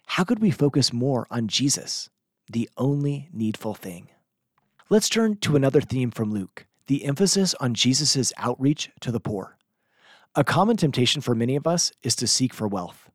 How 0.07 0.25
could 0.25 0.41
we 0.41 0.51
focus 0.51 0.93
more 0.93 1.27
on 1.31 1.49
Jesus, 1.49 2.11
the 2.51 2.69
only 2.77 3.29
needful 3.33 3.75
thing? 3.75 4.09
Let's 4.89 5.09
turn 5.09 5.37
to 5.39 5.57
another 5.57 5.81
theme 5.81 6.11
from 6.11 6.33
Luke 6.33 6.67
the 6.87 7.05
emphasis 7.05 7.55
on 7.61 7.75
Jesus' 7.75 8.33
outreach 8.37 8.91
to 9.01 9.11
the 9.11 9.21
poor. 9.21 9.57
A 10.35 10.45
common 10.45 10.77
temptation 10.77 11.23
for 11.23 11.35
many 11.35 11.57
of 11.57 11.67
us 11.67 11.93
is 12.03 12.17
to 12.17 12.27
seek 12.27 12.53
for 12.53 12.67
wealth. 12.67 13.11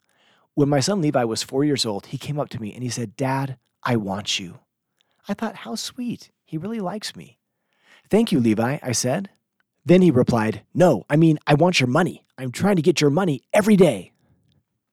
When 0.54 0.70
my 0.70 0.80
son 0.80 1.02
Levi 1.02 1.24
was 1.26 1.44
four 1.44 1.64
years 1.64 1.86
old, 1.86 2.08
he 2.08 2.18
came 2.18 2.40
up 2.40 2.50
to 2.50 2.62
me 2.62 2.74
and 2.74 2.82
he 2.82 2.90
said, 2.90 3.16
Dad, 3.16 3.58
I 3.84 3.96
want 3.98 4.40
you. 4.40 4.60
I 5.28 5.34
thought, 5.34 5.58
how 5.58 5.76
sweet. 5.76 6.32
He 6.46 6.58
really 6.58 6.80
likes 6.80 7.16
me. 7.16 7.38
Thank 8.10 8.32
you, 8.32 8.40
Levi, 8.40 8.80
I 8.82 8.92
said. 8.94 9.30
Then 9.86 10.02
he 10.02 10.12
replied, 10.12 10.64
No, 10.74 11.06
I 11.10 11.16
mean, 11.16 11.38
I 11.46 11.54
want 11.54 11.80
your 11.80 11.88
money. 11.88 12.26
I'm 12.38 12.52
trying 12.52 12.78
to 12.78 12.82
get 12.82 13.02
your 13.02 13.10
money 13.10 13.42
every 13.54 13.76
day. 13.76 14.12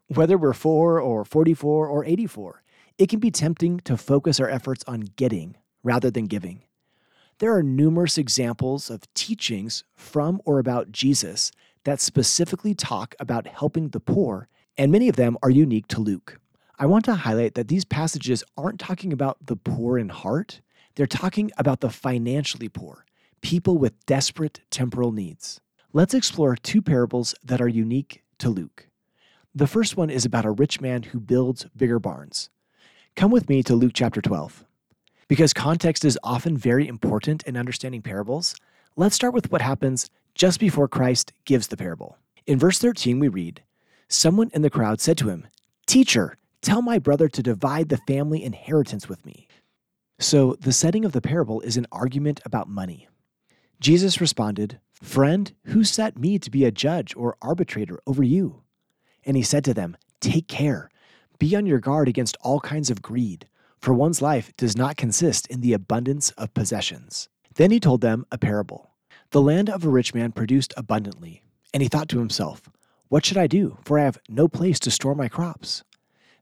Whether 0.09 0.37
we're 0.37 0.53
four 0.53 1.01
or 1.01 1.25
44 1.25 1.89
or 1.89 2.05
84, 2.05 2.63
it 2.99 3.09
can 3.09 3.19
be 3.19 3.31
tempting 3.31 3.81
to 3.81 3.97
focus 3.97 4.39
our 4.39 4.49
efforts 4.49 4.85
on 4.87 5.01
getting 5.17 5.57
rather 5.83 6.11
than 6.11 6.27
giving. 6.27 6.63
There 7.39 7.55
are 7.55 7.63
numerous 7.63 8.17
examples 8.17 8.91
of 8.91 9.13
teachings 9.15 9.83
from 9.97 10.41
or 10.45 10.61
about 10.61 10.93
Jesus 10.93 11.51
that 11.85 12.01
specifically 12.01 12.75
talk 12.75 13.15
about 13.19 13.47
helping 13.47 13.89
the 13.89 14.01
poor, 14.01 14.49
and 14.79 14.93
many 14.93 15.09
of 15.09 15.17
them 15.17 15.37
are 15.43 15.51
unique 15.51 15.89
to 15.89 16.01
Luke. 16.01 16.39
I 16.79 16.87
want 16.87 17.05
to 17.07 17.15
highlight 17.15 17.55
that 17.55 17.69
these 17.69 17.85
passages 17.85 18.45
aren't 18.57 18.81
talking 18.81 19.13
about 19.13 19.45
the 19.45 19.57
poor 19.57 19.99
in 19.99 20.09
heart, 20.09 20.61
they're 20.95 21.07
talking 21.07 21.51
about 21.59 21.81
the 21.81 21.91
financially 21.91 22.69
poor, 22.69 23.05
people 23.41 23.79
with 23.79 24.07
desperate 24.07 24.61
temporal 24.71 25.11
needs. 25.11 25.61
Let's 25.93 26.15
explore 26.15 26.57
two 26.57 26.83
parables 26.83 27.35
that 27.45 27.61
are 27.61 27.69
unique 27.69 28.23
to 28.39 28.49
Luke. 28.49 28.89
The 29.55 29.67
first 29.67 29.97
one 29.97 30.11
is 30.11 30.25
about 30.25 30.45
a 30.45 30.51
rich 30.51 30.81
man 30.81 31.03
who 31.05 31.21
builds 31.21 31.67
bigger 31.77 31.99
barns. 31.99 32.51
Come 33.17 33.31
with 33.31 33.49
me 33.49 33.63
to 33.63 33.77
Luke 33.77 33.93
chapter 33.95 34.21
12. 34.21 34.65
Because 35.29 35.53
context 35.53 36.05
is 36.05 36.19
often 36.25 36.57
very 36.57 36.89
important 36.89 37.45
in 37.45 37.57
understanding 37.57 38.03
parables, 38.03 38.57
let's 38.97 39.15
start 39.15 39.33
with 39.33 39.53
what 39.53 39.63
happens 39.63 40.11
just 40.35 40.59
before 40.59 40.89
Christ 40.89 41.33
gives 41.45 41.69
the 41.69 41.77
parable. 41.77 42.19
In 42.45 42.59
verse 42.59 42.81
13, 42.81 43.21
we 43.21 43.29
read 43.29 43.63
Someone 44.09 44.51
in 44.53 44.63
the 44.63 44.71
crowd 44.71 45.01
said 45.01 45.17
to 45.19 45.29
him, 45.29 45.47
Teacher, 45.87 46.37
tell 46.61 46.83
my 46.83 46.99
brother 46.99 47.29
to 47.29 47.43
divide 47.43 47.89
the 47.89 47.99
family 47.99 48.43
inheritance 48.43 49.09
with 49.09 49.25
me. 49.25 49.47
So, 50.19 50.57
the 50.61 50.73
setting 50.73 51.05
of 51.05 51.13
the 51.13 51.21
parable 51.21 51.61
is 51.61 51.77
an 51.77 51.87
argument 51.93 52.41
about 52.45 52.69
money. 52.69 53.07
Jesus 53.81 54.21
responded, 54.21 54.81
Friend, 55.01 55.53
who 55.67 55.85
set 55.85 56.19
me 56.19 56.41
to 56.41 56.51
be 56.51 56.65
a 56.65 56.73
judge 56.73 57.15
or 57.17 57.37
arbitrator 57.41 58.01
over 58.09 58.25
you? 58.25 58.63
And 59.25 59.37
he 59.37 59.43
said 59.45 59.65
to 59.67 59.75
them, 59.75 59.97
Take 60.19 60.49
care, 60.49 60.91
be 61.45 61.55
on 61.55 61.67
your 61.67 61.79
guard 61.79 62.09
against 62.09 62.39
all 62.41 62.59
kinds 62.59 62.89
of 62.89 63.03
greed 63.03 63.47
for 63.79 63.93
one's 63.93 64.23
life 64.23 64.51
does 64.57 64.79
not 64.79 64.97
consist 64.97 65.47
in 65.49 65.61
the 65.61 65.75
abundance 65.75 66.31
of 66.39 66.55
possessions. 66.55 67.29
Then 67.57 67.71
he 67.71 67.79
told 67.79 68.01
them 68.01 68.25
a 68.33 68.39
parable. 68.39 68.93
The 69.29 69.43
land 69.43 69.69
of 69.69 69.85
a 69.85 69.91
rich 69.91 70.15
man 70.15 70.33
produced 70.33 70.73
abundantly, 70.75 71.43
and 71.75 71.83
he 71.83 71.89
thought 71.91 72.09
to 72.09 72.19
himself, 72.19 72.63
What 73.09 73.27
should 73.27 73.37
I 73.37 73.47
do? 73.47 73.77
For 73.85 73.99
I 73.99 74.05
have 74.05 74.17
no 74.27 74.49
place 74.49 74.81
to 74.81 74.91
store 74.91 75.15
my 75.15 75.29
crops. 75.29 75.85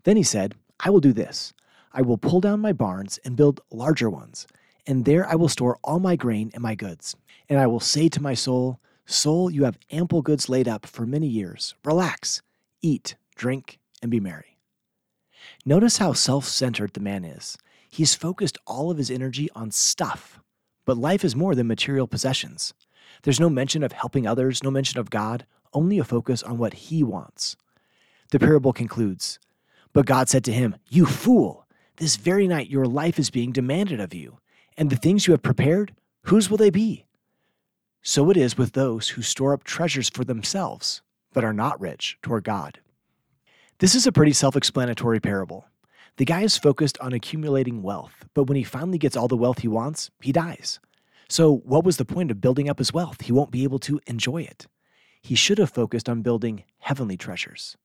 Then 0.05 0.17
he 0.17 0.23
said, 0.23 0.55
I 0.79 0.91
will 0.91 1.01
do 1.01 1.13
this 1.13 1.53
I 1.93 2.03
will 2.03 2.17
pull 2.17 2.41
down 2.41 2.61
my 2.61 2.73
barns 2.73 3.19
and 3.25 3.35
build 3.35 3.61
larger 3.73 4.09
ones, 4.09 4.47
and 4.87 5.05
there 5.05 5.27
I 5.27 5.35
will 5.35 5.49
store 5.49 5.81
all 5.83 5.99
my 5.99 6.15
grain 6.15 6.53
and 6.55 6.63
my 6.63 6.77
goods. 6.77 7.17
And 7.49 7.59
I 7.59 7.67
will 7.67 7.81
say 7.81 8.09
to 8.09 8.23
my 8.23 8.35
soul, 8.35 8.79
Soul, 9.05 9.51
you 9.51 9.65
have 9.65 9.81
ample 9.91 10.23
goods 10.23 10.49
laid 10.49 10.69
up 10.69 10.87
for 10.87 11.07
many 11.07 11.27
years. 11.27 11.75
Relax, 11.85 12.41
eat, 12.83 13.17
drink, 13.35 13.81
and 14.01 14.09
be 14.09 14.21
merry. 14.21 14.52
Notice 15.65 15.99
how 15.99 16.13
self 16.13 16.45
centered 16.45 16.93
the 16.95 17.01
man 17.01 17.25
is. 17.25 17.57
He's 17.89 18.15
focused 18.15 18.59
all 18.67 18.91
of 18.91 18.99
his 18.99 19.11
energy 19.11 19.49
on 19.55 19.71
stuff. 19.71 20.41
But 20.85 20.97
life 20.97 21.25
is 21.25 21.37
more 21.37 21.55
than 21.55 21.67
material 21.67 22.07
possessions. 22.07 22.75
There's 23.23 23.41
no 23.41 23.51
mention 23.51 23.83
of 23.83 23.93
helping 23.93 24.27
others, 24.27 24.63
no 24.63 24.71
mention 24.71 24.99
of 24.99 25.11
God, 25.11 25.47
only 25.73 25.99
a 25.99 26.05
focus 26.05 26.43
on 26.43 26.59
what 26.59 26.75
he 26.75 27.03
wants. 27.03 27.57
The 28.31 28.39
parable 28.39 28.73
concludes 28.73 29.39
But 29.93 30.07
God 30.07 30.29
said 30.29 30.45
to 30.45 30.53
him, 30.53 30.77
You 30.89 31.07
fool! 31.07 31.67
This 31.97 32.17
very 32.17 32.49
night 32.49 32.71
your 32.71 32.87
life 32.87 33.19
is 33.19 33.31
being 33.31 33.53
demanded 33.53 34.01
of 34.01 34.15
you, 34.15 34.39
and 34.77 34.91
the 34.91 34.97
things 34.97 35.27
you 35.27 35.33
have 35.33 35.43
prepared, 35.43 35.95
whose 36.23 36.51
will 36.51 36.57
they 36.57 36.71
be? 36.71 37.05
So 38.03 38.31
it 38.31 38.37
is 38.37 38.59
with 38.59 38.73
those 38.73 39.11
who 39.11 39.23
store 39.23 39.53
up 39.53 39.63
treasures 39.63 40.09
for 40.09 40.25
themselves, 40.25 41.03
but 41.33 41.45
are 41.45 41.53
not 41.53 41.81
rich 41.81 42.19
toward 42.23 42.45
God. 42.45 42.81
This 43.83 43.97
is 43.97 44.07
a 44.07 44.13
pretty 44.13 44.33
self 44.33 44.55
explanatory 44.55 45.19
parable. 45.19 45.67
The 46.17 46.25
guy 46.25 46.43
is 46.43 46.57
focused 46.57 46.97
on 47.01 47.13
accumulating 47.13 47.83
wealth, 47.83 48.27
but 48.33 48.45
when 48.45 48.55
he 48.55 48.63
finally 48.63 48.97
gets 48.97 49.17
all 49.17 49.27
the 49.27 49.37
wealth 49.37 49.59
he 49.59 49.67
wants, 49.67 50.09
he 50.21 50.31
dies. 50.31 50.79
So, 51.29 51.57
what 51.65 51.83
was 51.83 51.97
the 51.97 52.05
point 52.05 52.31
of 52.31 52.41
building 52.41 52.69
up 52.69 52.79
his 52.79 52.93
wealth? 52.93 53.23
He 53.23 53.33
won't 53.33 53.51
be 53.51 53.65
able 53.65 53.81
to 53.81 53.99
enjoy 54.07 54.43
it. 54.43 54.69
He 55.21 55.35
should 55.35 55.59
have 55.59 55.71
focused 55.71 56.09
on 56.09 56.23
building 56.23 56.63
heavenly 56.79 57.17
treasures. 57.17 57.77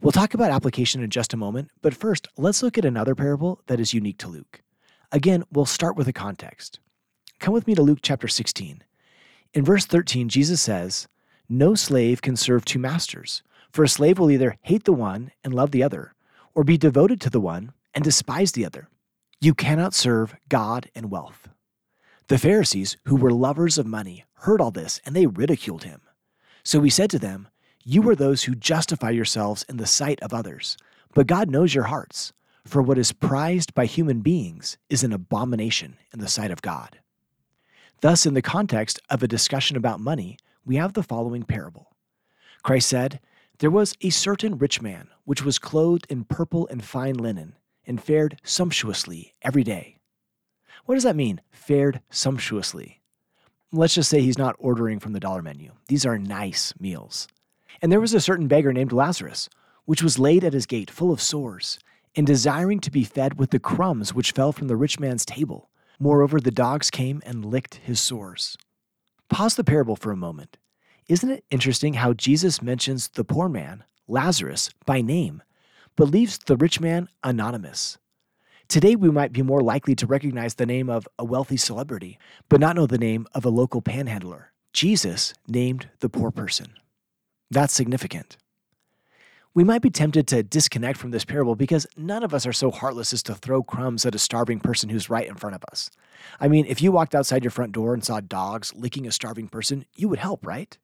We'll 0.00 0.10
talk 0.10 0.34
about 0.34 0.50
application 0.50 1.00
in 1.00 1.10
just 1.10 1.32
a 1.32 1.36
moment, 1.36 1.70
but 1.80 1.94
first, 1.94 2.26
let's 2.36 2.60
look 2.60 2.76
at 2.76 2.84
another 2.84 3.14
parable 3.14 3.62
that 3.68 3.78
is 3.78 3.94
unique 3.94 4.18
to 4.18 4.28
Luke. 4.28 4.62
Again, 5.12 5.44
we'll 5.52 5.64
start 5.64 5.94
with 5.94 6.08
a 6.08 6.12
context. 6.12 6.80
Come 7.38 7.54
with 7.54 7.68
me 7.68 7.76
to 7.76 7.82
Luke 7.82 8.00
chapter 8.02 8.26
16. 8.26 8.82
In 9.54 9.64
verse 9.64 9.86
13, 9.86 10.28
Jesus 10.28 10.60
says, 10.60 11.06
No 11.48 11.76
slave 11.76 12.20
can 12.20 12.34
serve 12.34 12.64
two 12.64 12.80
masters, 12.80 13.44
for 13.72 13.82
a 13.82 13.88
slave 13.88 14.18
will 14.18 14.30
either 14.30 14.56
hate 14.62 14.84
the 14.84 14.92
one 14.92 15.32
and 15.42 15.54
love 15.54 15.70
the 15.70 15.82
other, 15.82 16.14
or 16.54 16.64
be 16.64 16.76
devoted 16.76 17.20
to 17.22 17.30
the 17.30 17.40
one 17.40 17.72
and 17.94 18.04
despise 18.04 18.52
the 18.52 18.66
other. 18.66 18.88
You 19.40 19.54
cannot 19.54 19.94
serve 19.94 20.36
God 20.48 20.90
and 20.94 21.10
wealth. 21.10 21.48
The 22.28 22.38
Pharisees, 22.38 22.96
who 23.06 23.16
were 23.16 23.32
lovers 23.32 23.78
of 23.78 23.86
money, 23.86 24.24
heard 24.34 24.60
all 24.60 24.70
this 24.70 25.00
and 25.04 25.16
they 25.16 25.26
ridiculed 25.26 25.84
him. 25.84 26.02
So 26.62 26.80
he 26.82 26.90
said 26.90 27.10
to 27.10 27.18
them, 27.18 27.48
You 27.82 28.08
are 28.08 28.14
those 28.14 28.44
who 28.44 28.54
justify 28.54 29.10
yourselves 29.10 29.64
in 29.68 29.78
the 29.78 29.86
sight 29.86 30.20
of 30.22 30.32
others, 30.32 30.76
but 31.14 31.26
God 31.26 31.50
knows 31.50 31.74
your 31.74 31.84
hearts, 31.84 32.32
for 32.64 32.80
what 32.80 32.98
is 32.98 33.12
prized 33.12 33.74
by 33.74 33.86
human 33.86 34.20
beings 34.20 34.78
is 34.88 35.02
an 35.02 35.12
abomination 35.12 35.96
in 36.12 36.20
the 36.20 36.28
sight 36.28 36.50
of 36.50 36.62
God. 36.62 37.00
Thus, 38.00 38.26
in 38.26 38.34
the 38.34 38.42
context 38.42 39.00
of 39.10 39.22
a 39.22 39.28
discussion 39.28 39.76
about 39.76 40.00
money, 40.00 40.38
we 40.64 40.76
have 40.76 40.92
the 40.92 41.02
following 41.02 41.42
parable. 41.42 41.92
Christ 42.62 42.88
said, 42.88 43.20
There 43.62 43.70
was 43.70 43.94
a 44.00 44.10
certain 44.10 44.58
rich 44.58 44.82
man 44.82 45.06
which 45.24 45.44
was 45.44 45.60
clothed 45.60 46.04
in 46.08 46.24
purple 46.24 46.66
and 46.66 46.82
fine 46.82 47.14
linen, 47.14 47.54
and 47.86 48.02
fared 48.02 48.40
sumptuously 48.42 49.34
every 49.40 49.62
day. 49.62 49.98
What 50.84 50.96
does 50.96 51.04
that 51.04 51.14
mean, 51.14 51.40
fared 51.52 52.00
sumptuously? 52.10 53.02
Let's 53.70 53.94
just 53.94 54.10
say 54.10 54.20
he's 54.20 54.36
not 54.36 54.56
ordering 54.58 54.98
from 54.98 55.12
the 55.12 55.20
dollar 55.20 55.42
menu. 55.42 55.70
These 55.86 56.04
are 56.04 56.18
nice 56.18 56.74
meals. 56.80 57.28
And 57.80 57.92
there 57.92 58.00
was 58.00 58.12
a 58.14 58.20
certain 58.20 58.48
beggar 58.48 58.72
named 58.72 58.90
Lazarus, 58.90 59.48
which 59.84 60.02
was 60.02 60.18
laid 60.18 60.42
at 60.42 60.54
his 60.54 60.66
gate 60.66 60.90
full 60.90 61.12
of 61.12 61.22
sores, 61.22 61.78
and 62.16 62.26
desiring 62.26 62.80
to 62.80 62.90
be 62.90 63.04
fed 63.04 63.38
with 63.38 63.50
the 63.50 63.60
crumbs 63.60 64.12
which 64.12 64.32
fell 64.32 64.50
from 64.50 64.66
the 64.66 64.74
rich 64.74 64.98
man's 64.98 65.24
table. 65.24 65.70
Moreover, 66.00 66.40
the 66.40 66.50
dogs 66.50 66.90
came 66.90 67.22
and 67.24 67.44
licked 67.44 67.76
his 67.76 68.00
sores. 68.00 68.56
Pause 69.28 69.54
the 69.54 69.62
parable 69.62 69.94
for 69.94 70.10
a 70.10 70.16
moment. 70.16 70.58
Isn't 71.08 71.30
it 71.30 71.44
interesting 71.50 71.94
how 71.94 72.12
Jesus 72.12 72.62
mentions 72.62 73.08
the 73.08 73.24
poor 73.24 73.48
man, 73.48 73.82
Lazarus, 74.06 74.70
by 74.86 75.00
name, 75.00 75.42
but 75.96 76.08
leaves 76.08 76.38
the 76.38 76.56
rich 76.56 76.80
man 76.80 77.08
anonymous? 77.24 77.98
Today, 78.68 78.94
we 78.94 79.10
might 79.10 79.32
be 79.32 79.42
more 79.42 79.60
likely 79.60 79.96
to 79.96 80.06
recognize 80.06 80.54
the 80.54 80.64
name 80.64 80.88
of 80.88 81.08
a 81.18 81.24
wealthy 81.24 81.56
celebrity, 81.56 82.18
but 82.48 82.60
not 82.60 82.76
know 82.76 82.86
the 82.86 82.98
name 82.98 83.26
of 83.34 83.44
a 83.44 83.50
local 83.50 83.82
panhandler. 83.82 84.52
Jesus 84.72 85.34
named 85.48 85.88
the 85.98 86.08
poor 86.08 86.30
person. 86.30 86.72
That's 87.50 87.74
significant. 87.74 88.36
We 89.54 89.64
might 89.64 89.82
be 89.82 89.90
tempted 89.90 90.26
to 90.28 90.44
disconnect 90.44 90.98
from 90.98 91.10
this 91.10 91.26
parable 91.26 91.56
because 91.56 91.86
none 91.96 92.22
of 92.22 92.32
us 92.32 92.46
are 92.46 92.54
so 92.54 92.70
heartless 92.70 93.12
as 93.12 93.22
to 93.24 93.34
throw 93.34 93.62
crumbs 93.62 94.06
at 94.06 94.14
a 94.14 94.18
starving 94.20 94.60
person 94.60 94.88
who's 94.88 95.10
right 95.10 95.28
in 95.28 95.34
front 95.34 95.56
of 95.56 95.64
us. 95.70 95.90
I 96.40 96.48
mean, 96.48 96.64
if 96.66 96.80
you 96.80 96.92
walked 96.92 97.14
outside 97.14 97.44
your 97.44 97.50
front 97.50 97.72
door 97.72 97.92
and 97.92 98.02
saw 98.02 98.20
dogs 98.20 98.72
licking 98.74 99.06
a 99.06 99.12
starving 99.12 99.48
person, 99.48 99.84
you 99.94 100.08
would 100.08 100.20
help, 100.20 100.46
right? 100.46 100.78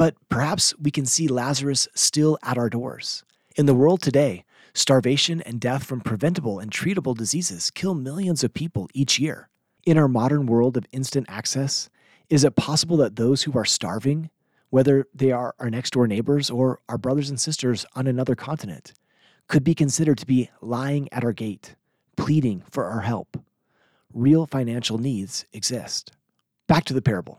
But 0.00 0.14
perhaps 0.30 0.74
we 0.78 0.90
can 0.90 1.04
see 1.04 1.28
Lazarus 1.28 1.86
still 1.94 2.38
at 2.42 2.56
our 2.56 2.70
doors. 2.70 3.22
In 3.54 3.66
the 3.66 3.74
world 3.74 4.00
today, 4.00 4.44
starvation 4.72 5.42
and 5.42 5.60
death 5.60 5.84
from 5.84 6.00
preventable 6.00 6.58
and 6.58 6.70
treatable 6.70 7.14
diseases 7.14 7.70
kill 7.70 7.94
millions 7.94 8.42
of 8.42 8.54
people 8.54 8.88
each 8.94 9.18
year. 9.18 9.50
In 9.84 9.98
our 9.98 10.08
modern 10.08 10.46
world 10.46 10.78
of 10.78 10.86
instant 10.90 11.26
access, 11.28 11.90
is 12.30 12.44
it 12.44 12.56
possible 12.56 12.96
that 12.96 13.16
those 13.16 13.42
who 13.42 13.52
are 13.58 13.66
starving, 13.66 14.30
whether 14.70 15.06
they 15.14 15.32
are 15.32 15.54
our 15.58 15.68
next 15.68 15.90
door 15.90 16.06
neighbors 16.06 16.48
or 16.48 16.80
our 16.88 16.96
brothers 16.96 17.28
and 17.28 17.38
sisters 17.38 17.84
on 17.94 18.06
another 18.06 18.34
continent, 18.34 18.94
could 19.48 19.64
be 19.64 19.74
considered 19.74 20.16
to 20.16 20.26
be 20.26 20.48
lying 20.62 21.12
at 21.12 21.24
our 21.24 21.34
gate, 21.34 21.76
pleading 22.16 22.62
for 22.70 22.86
our 22.86 23.00
help? 23.00 23.36
Real 24.14 24.46
financial 24.46 24.96
needs 24.96 25.44
exist. 25.52 26.12
Back 26.66 26.84
to 26.86 26.94
the 26.94 27.02
parable. 27.02 27.38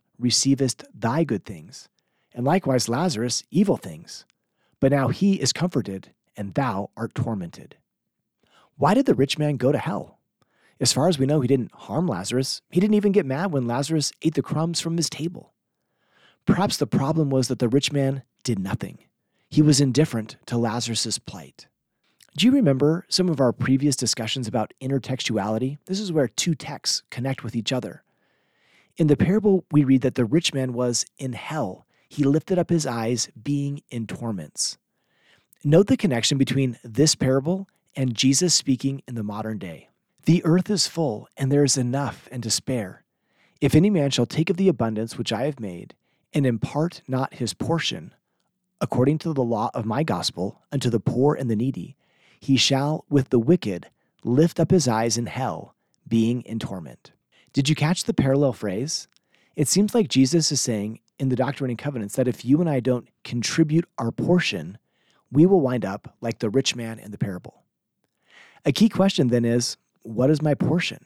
receivest 0.21 0.83
thy 0.93 1.23
good 1.23 1.43
things, 1.43 1.89
and 2.33 2.45
likewise 2.45 2.87
Lazarus 2.87 3.43
evil 3.51 3.77
things. 3.77 4.25
But 4.79 4.91
now 4.91 5.09
he 5.09 5.41
is 5.41 5.51
comforted, 5.51 6.11
and 6.37 6.53
thou 6.53 6.91
art 6.95 7.13
tormented. 7.15 7.75
Why 8.77 8.93
did 8.93 9.05
the 9.05 9.15
rich 9.15 9.37
man 9.37 9.57
go 9.57 9.71
to 9.71 9.77
hell? 9.77 10.19
As 10.79 10.93
far 10.93 11.07
as 11.07 11.19
we 11.19 11.25
know, 11.27 11.41
he 11.41 11.47
didn't 11.47 11.71
harm 11.73 12.07
Lazarus. 12.07 12.61
He 12.71 12.79
didn't 12.79 12.95
even 12.95 13.11
get 13.11 13.25
mad 13.25 13.51
when 13.51 13.67
Lazarus 13.67 14.11
ate 14.23 14.33
the 14.33 14.41
crumbs 14.41 14.79
from 14.79 14.97
his 14.97 15.09
table. 15.09 15.53
Perhaps 16.45 16.77
the 16.77 16.87
problem 16.87 17.29
was 17.29 17.47
that 17.49 17.59
the 17.59 17.69
rich 17.69 17.91
man 17.91 18.23
did 18.43 18.57
nothing. 18.57 18.97
He 19.49 19.61
was 19.61 19.81
indifferent 19.81 20.37
to 20.47 20.57
Lazarus's 20.57 21.19
plight. 21.19 21.67
Do 22.35 22.45
you 22.45 22.51
remember 22.53 23.05
some 23.09 23.29
of 23.29 23.39
our 23.41 23.51
previous 23.51 23.95
discussions 23.95 24.47
about 24.47 24.73
intertextuality? 24.81 25.77
This 25.85 25.99
is 25.99 26.11
where 26.11 26.29
two 26.29 26.55
texts 26.55 27.03
connect 27.11 27.43
with 27.43 27.55
each 27.55 27.71
other. 27.73 28.03
In 28.97 29.07
the 29.07 29.17
parable, 29.17 29.65
we 29.71 29.83
read 29.83 30.01
that 30.01 30.15
the 30.15 30.25
rich 30.25 30.53
man 30.53 30.73
was 30.73 31.05
in 31.17 31.33
hell. 31.33 31.85
He 32.09 32.23
lifted 32.23 32.59
up 32.59 32.69
his 32.69 32.85
eyes, 32.85 33.29
being 33.41 33.81
in 33.89 34.05
torments. 34.05 34.77
Note 35.63 35.87
the 35.87 35.97
connection 35.97 36.37
between 36.37 36.77
this 36.83 37.15
parable 37.15 37.67
and 37.95 38.15
Jesus 38.15 38.53
speaking 38.53 39.01
in 39.07 39.15
the 39.15 39.23
modern 39.23 39.57
day. 39.57 39.87
The 40.25 40.43
earth 40.43 40.69
is 40.69 40.87
full, 40.87 41.27
and 41.37 41.51
there 41.51 41.63
is 41.63 41.77
enough 41.77 42.27
and 42.31 42.43
to 42.43 42.49
spare. 42.49 43.03
If 43.59 43.75
any 43.75 43.89
man 43.89 44.09
shall 44.09 44.25
take 44.25 44.49
of 44.49 44.57
the 44.57 44.67
abundance 44.67 45.17
which 45.17 45.31
I 45.31 45.43
have 45.43 45.59
made, 45.59 45.95
and 46.33 46.45
impart 46.45 47.01
not 47.07 47.35
his 47.35 47.53
portion, 47.53 48.13
according 48.79 49.19
to 49.19 49.33
the 49.33 49.43
law 49.43 49.69
of 49.73 49.85
my 49.85 50.03
gospel, 50.03 50.61
unto 50.71 50.89
the 50.89 50.99
poor 50.99 51.35
and 51.35 51.49
the 51.49 51.55
needy, 51.55 51.95
he 52.39 52.57
shall 52.57 53.05
with 53.09 53.29
the 53.29 53.39
wicked 53.39 53.87
lift 54.23 54.59
up 54.59 54.71
his 54.71 54.87
eyes 54.87 55.17
in 55.17 55.27
hell, 55.27 55.75
being 56.07 56.41
in 56.41 56.59
torment. 56.59 57.11
Did 57.53 57.67
you 57.67 57.75
catch 57.75 58.05
the 58.05 58.13
parallel 58.13 58.53
phrase? 58.53 59.07
It 59.57 59.67
seems 59.67 59.93
like 59.93 60.07
Jesus 60.07 60.51
is 60.51 60.61
saying 60.61 60.99
in 61.19 61.29
the 61.29 61.35
Doctrine 61.35 61.69
and 61.69 61.77
Covenants 61.77 62.15
that 62.15 62.27
if 62.27 62.45
you 62.45 62.61
and 62.61 62.69
I 62.69 62.79
don't 62.79 63.09
contribute 63.25 63.85
our 63.97 64.11
portion, 64.11 64.77
we 65.31 65.45
will 65.45 65.59
wind 65.59 65.83
up 65.83 66.15
like 66.21 66.39
the 66.39 66.49
rich 66.49 66.75
man 66.75 66.97
in 66.97 67.11
the 67.11 67.17
parable. 67.17 67.63
A 68.65 68.71
key 68.71 68.87
question 68.87 69.27
then 69.27 69.43
is 69.43 69.75
what 70.03 70.29
is 70.29 70.41
my 70.41 70.53
portion? 70.53 71.05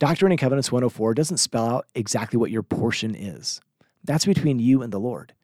Doctrine 0.00 0.32
and 0.32 0.40
Covenants 0.40 0.72
104 0.72 1.14
doesn't 1.14 1.36
spell 1.36 1.68
out 1.68 1.86
exactly 1.94 2.38
what 2.38 2.50
your 2.50 2.62
portion 2.62 3.14
is. 3.14 3.60
That's 4.02 4.24
between 4.24 4.58
you 4.58 4.82
and 4.82 4.92
the 4.92 4.98
Lord. 4.98 5.34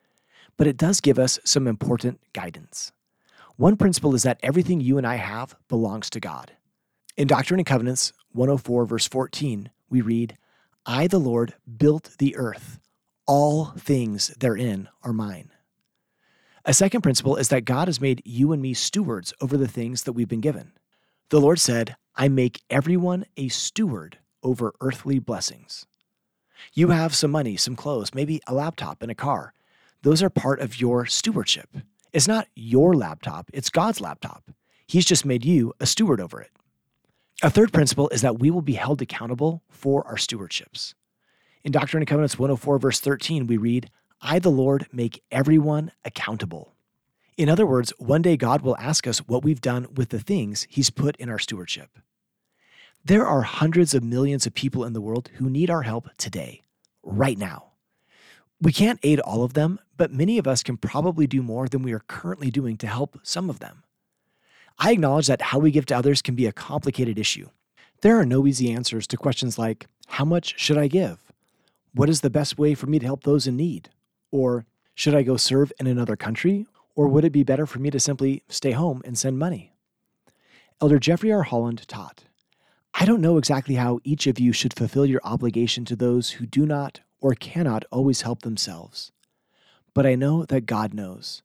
But 0.57 0.67
it 0.67 0.77
does 0.77 1.01
give 1.01 1.19
us 1.19 1.39
some 1.45 1.69
important 1.69 2.21
guidance. 2.33 2.91
One 3.57 3.77
principle 3.77 4.15
is 4.15 4.25
that 4.25 4.41
everything 4.43 4.81
you 4.81 4.99
and 4.99 5.07
I 5.07 5.17
have 5.17 5.57
belongs 5.69 6.11
to 6.11 6.21
God. 6.21 6.53
In 7.17 7.29
Doctrine 7.29 7.61
and 7.61 7.67
Covenants 7.67 8.13
104, 8.33 8.87
verse 8.87 9.07
14, 9.07 9.71
we 9.89 10.01
read, 10.01 10.37
I, 10.85 11.07
the 11.07 11.19
Lord, 11.19 11.55
built 11.77 12.17
the 12.19 12.37
earth. 12.37 12.79
All 13.27 13.67
things 13.77 14.29
therein 14.39 14.89
are 15.03 15.13
mine. 15.13 15.51
A 16.65 16.75
second 16.75 17.03
principle 17.03 17.37
is 17.37 17.49
that 17.49 17.65
God 17.65 17.89
has 17.89 18.01
made 18.01 18.23
you 18.25 18.53
and 18.53 18.61
me 18.61 18.75
stewards 18.75 19.33
over 19.41 19.57
the 19.57 19.69
things 19.69 20.03
that 20.03 20.13
we've 20.13 20.29
been 20.29 20.41
given. 20.41 20.73
The 21.31 21.41
Lord 21.41 21.61
said, 21.61 21.97
I 22.15 22.29
make 22.29 22.63
everyone 22.71 23.27
a 23.37 23.49
steward 23.49 24.19
over 24.43 24.75
earthly 24.81 25.19
blessings. 25.19 25.87
You 26.73 26.89
have 26.89 27.15
some 27.15 27.31
money, 27.31 27.57
some 27.57 27.77
clothes, 27.77 28.15
maybe 28.15 28.41
a 28.47 28.55
laptop 28.55 29.03
and 29.03 29.11
a 29.11 29.15
car. 29.15 29.53
Those 30.03 30.23
are 30.23 30.31
part 30.31 30.61
of 30.61 30.81
your 30.81 31.07
stewardship. 31.07 31.69
It's 32.13 32.29
not 32.29 32.49
your 32.55 32.95
laptop, 32.95 33.51
it's 33.53 33.71
God's 33.71 34.01
laptop. 34.01 34.45
He's 34.87 35.05
just 35.05 35.25
made 35.25 35.45
you 35.45 35.75
a 35.81 35.87
steward 35.87 36.21
over 36.21 36.41
it. 36.41 36.51
A 37.43 37.51
third 37.51 37.71
principle 37.71 38.09
is 38.09 38.23
that 38.23 38.39
we 38.39 38.51
will 38.51 38.63
be 38.63 38.75
held 38.75 39.03
accountable 39.03 39.63
for 39.69 40.07
our 40.07 40.17
stewardships. 40.17 40.95
In 41.65 41.71
Doctrine 41.71 42.01
and 42.01 42.09
Covenants 42.09 42.39
104, 42.39 42.79
verse 42.79 42.99
13, 42.99 43.47
we 43.47 43.59
read, 43.59 43.91
I, 44.23 44.39
the 44.39 44.51
Lord, 44.51 44.87
make 44.91 45.23
everyone 45.31 45.93
accountable. 46.03 46.73
In 47.37 47.51
other 47.51 47.67
words, 47.67 47.93
one 47.99 48.23
day 48.23 48.39
God 48.39 48.63
will 48.63 48.77
ask 48.79 49.07
us 49.07 49.19
what 49.19 49.45
we've 49.45 49.61
done 49.61 49.87
with 49.95 50.09
the 50.09 50.19
things 50.19 50.67
He's 50.71 50.89
put 50.89 51.15
in 51.17 51.29
our 51.29 51.39
stewardship. 51.39 51.99
There 53.05 53.27
are 53.27 53.43
hundreds 53.43 53.93
of 53.93 54.03
millions 54.03 54.47
of 54.47 54.55
people 54.55 54.83
in 54.85 54.95
the 54.95 55.03
world 55.03 55.29
who 55.35 55.51
need 55.51 55.69
our 55.69 55.83
help 55.83 56.09
today, 56.17 56.63
right 57.03 57.37
now. 57.37 57.73
We 58.63 58.73
can't 58.73 58.99
aid 59.03 59.21
all 59.21 59.45
of 59.45 59.53
them, 59.53 59.79
but 59.99 60.11
many 60.11 60.39
of 60.39 60.47
us 60.47 60.63
can 60.63 60.79
probably 60.79 61.27
do 61.27 61.43
more 61.43 61.69
than 61.69 61.83
we 61.83 61.93
are 61.93 62.03
currently 62.09 62.51
doing 62.51 62.79
to 62.79 62.87
help 62.87 63.21
some 63.23 63.51
of 63.51 63.59
them. 63.59 63.83
I 64.79 64.93
acknowledge 64.93 65.27
that 65.27 65.41
how 65.41 65.59
we 65.59 65.71
give 65.71 65.87
to 65.87 65.97
others 65.97 66.23
can 66.23 66.35
be 66.35 66.47
a 66.47 66.53
complicated 66.53 67.19
issue. 67.19 67.49
There 68.03 68.19
are 68.19 68.27
no 68.27 68.47
easy 68.47 68.71
answers 68.71 69.07
to 69.09 69.17
questions 69.17 69.59
like 69.59 69.87
how 70.09 70.25
much 70.25 70.59
should 70.59 70.79
I 70.79 70.89
give? 70.89 71.19
What 71.95 72.11
is 72.11 72.21
the 72.21 72.31
best 72.31 72.59
way 72.59 72.75
for 72.75 72.87
me 72.87 72.99
to 72.99 73.07
help 73.07 73.23
those 73.23 73.47
in 73.47 73.57
need? 73.57 73.89
Or 74.31 74.67
should 74.95 75.15
I 75.15 75.23
go 75.23 75.37
serve 75.37 75.73
in 75.81 75.87
another 75.87 76.17
country? 76.17 76.67
Or 76.95 77.09
would 77.09 77.25
it 77.25 77.33
be 77.33 77.43
better 77.43 77.67
for 77.67 77.79
me 77.79 77.91
to 77.91 78.01
simply 78.01 78.43
stay 78.49 78.73
home 78.73 79.03
and 79.05 79.19
send 79.19 79.39
money? 79.39 79.73
Elder 80.81 80.99
Jeffrey 80.99 81.33
R. 81.33 81.43
Holland 81.43 81.89
taught 81.89 82.25
I 82.99 83.05
don't 83.05 83.21
know 83.21 83.37
exactly 83.37 83.75
how 83.75 84.01
each 84.05 84.27
of 84.27 84.39
you 84.39 84.53
should 84.53 84.75
fulfill 84.75 85.05
your 85.05 85.21
obligation 85.23 85.85
to 85.87 85.97
those 85.97 86.31
who 86.31 86.47
do 86.47 86.65
not 86.65 87.01
or 87.21 87.35
cannot 87.35 87.85
always 87.91 88.23
help 88.23 88.43
themselves. 88.43 89.13
But 89.93 90.07
I 90.07 90.15
know 90.15 90.45
that 90.47 90.65
God 90.65 90.95
knows, 90.95 91.43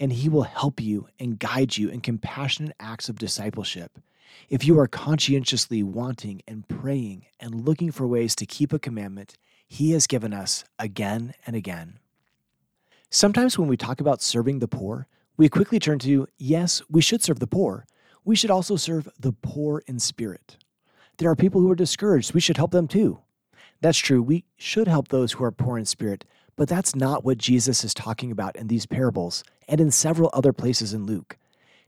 and 0.00 0.12
He 0.12 0.28
will 0.28 0.42
help 0.42 0.80
you 0.80 1.06
and 1.20 1.38
guide 1.38 1.76
you 1.76 1.90
in 1.90 2.00
compassionate 2.00 2.74
acts 2.80 3.08
of 3.08 3.18
discipleship 3.18 3.98
if 4.48 4.64
you 4.64 4.78
are 4.78 4.86
conscientiously 4.88 5.82
wanting 5.82 6.42
and 6.48 6.66
praying 6.66 7.26
and 7.38 7.66
looking 7.66 7.92
for 7.92 8.06
ways 8.06 8.34
to 8.36 8.46
keep 8.46 8.72
a 8.72 8.78
commandment 8.78 9.36
He 9.68 9.92
has 9.92 10.06
given 10.06 10.32
us 10.32 10.64
again 10.78 11.34
and 11.46 11.54
again. 11.54 11.98
Sometimes 13.10 13.58
when 13.58 13.68
we 13.68 13.76
talk 13.76 14.00
about 14.00 14.22
serving 14.22 14.58
the 14.60 14.68
poor, 14.68 15.06
we 15.36 15.48
quickly 15.48 15.78
turn 15.78 15.98
to 16.00 16.26
yes, 16.38 16.82
we 16.88 17.00
should 17.00 17.22
serve 17.22 17.40
the 17.40 17.46
poor. 17.46 17.86
We 18.24 18.36
should 18.36 18.50
also 18.50 18.76
serve 18.76 19.08
the 19.18 19.32
poor 19.32 19.82
in 19.86 19.98
spirit. 19.98 20.56
There 21.18 21.30
are 21.30 21.36
people 21.36 21.60
who 21.60 21.70
are 21.70 21.76
discouraged. 21.76 22.34
We 22.34 22.40
should 22.40 22.56
help 22.56 22.70
them 22.70 22.88
too. 22.88 23.20
That's 23.80 23.98
true. 23.98 24.22
We 24.22 24.44
should 24.56 24.88
help 24.88 25.08
those 25.08 25.32
who 25.32 25.44
are 25.44 25.50
poor 25.50 25.78
in 25.78 25.86
spirit, 25.86 26.24
but 26.60 26.68
that's 26.68 26.94
not 26.94 27.24
what 27.24 27.38
Jesus 27.38 27.84
is 27.84 27.94
talking 27.94 28.30
about 28.30 28.54
in 28.54 28.66
these 28.66 28.84
parables 28.84 29.42
and 29.66 29.80
in 29.80 29.90
several 29.90 30.28
other 30.34 30.52
places 30.52 30.92
in 30.92 31.06
Luke. 31.06 31.38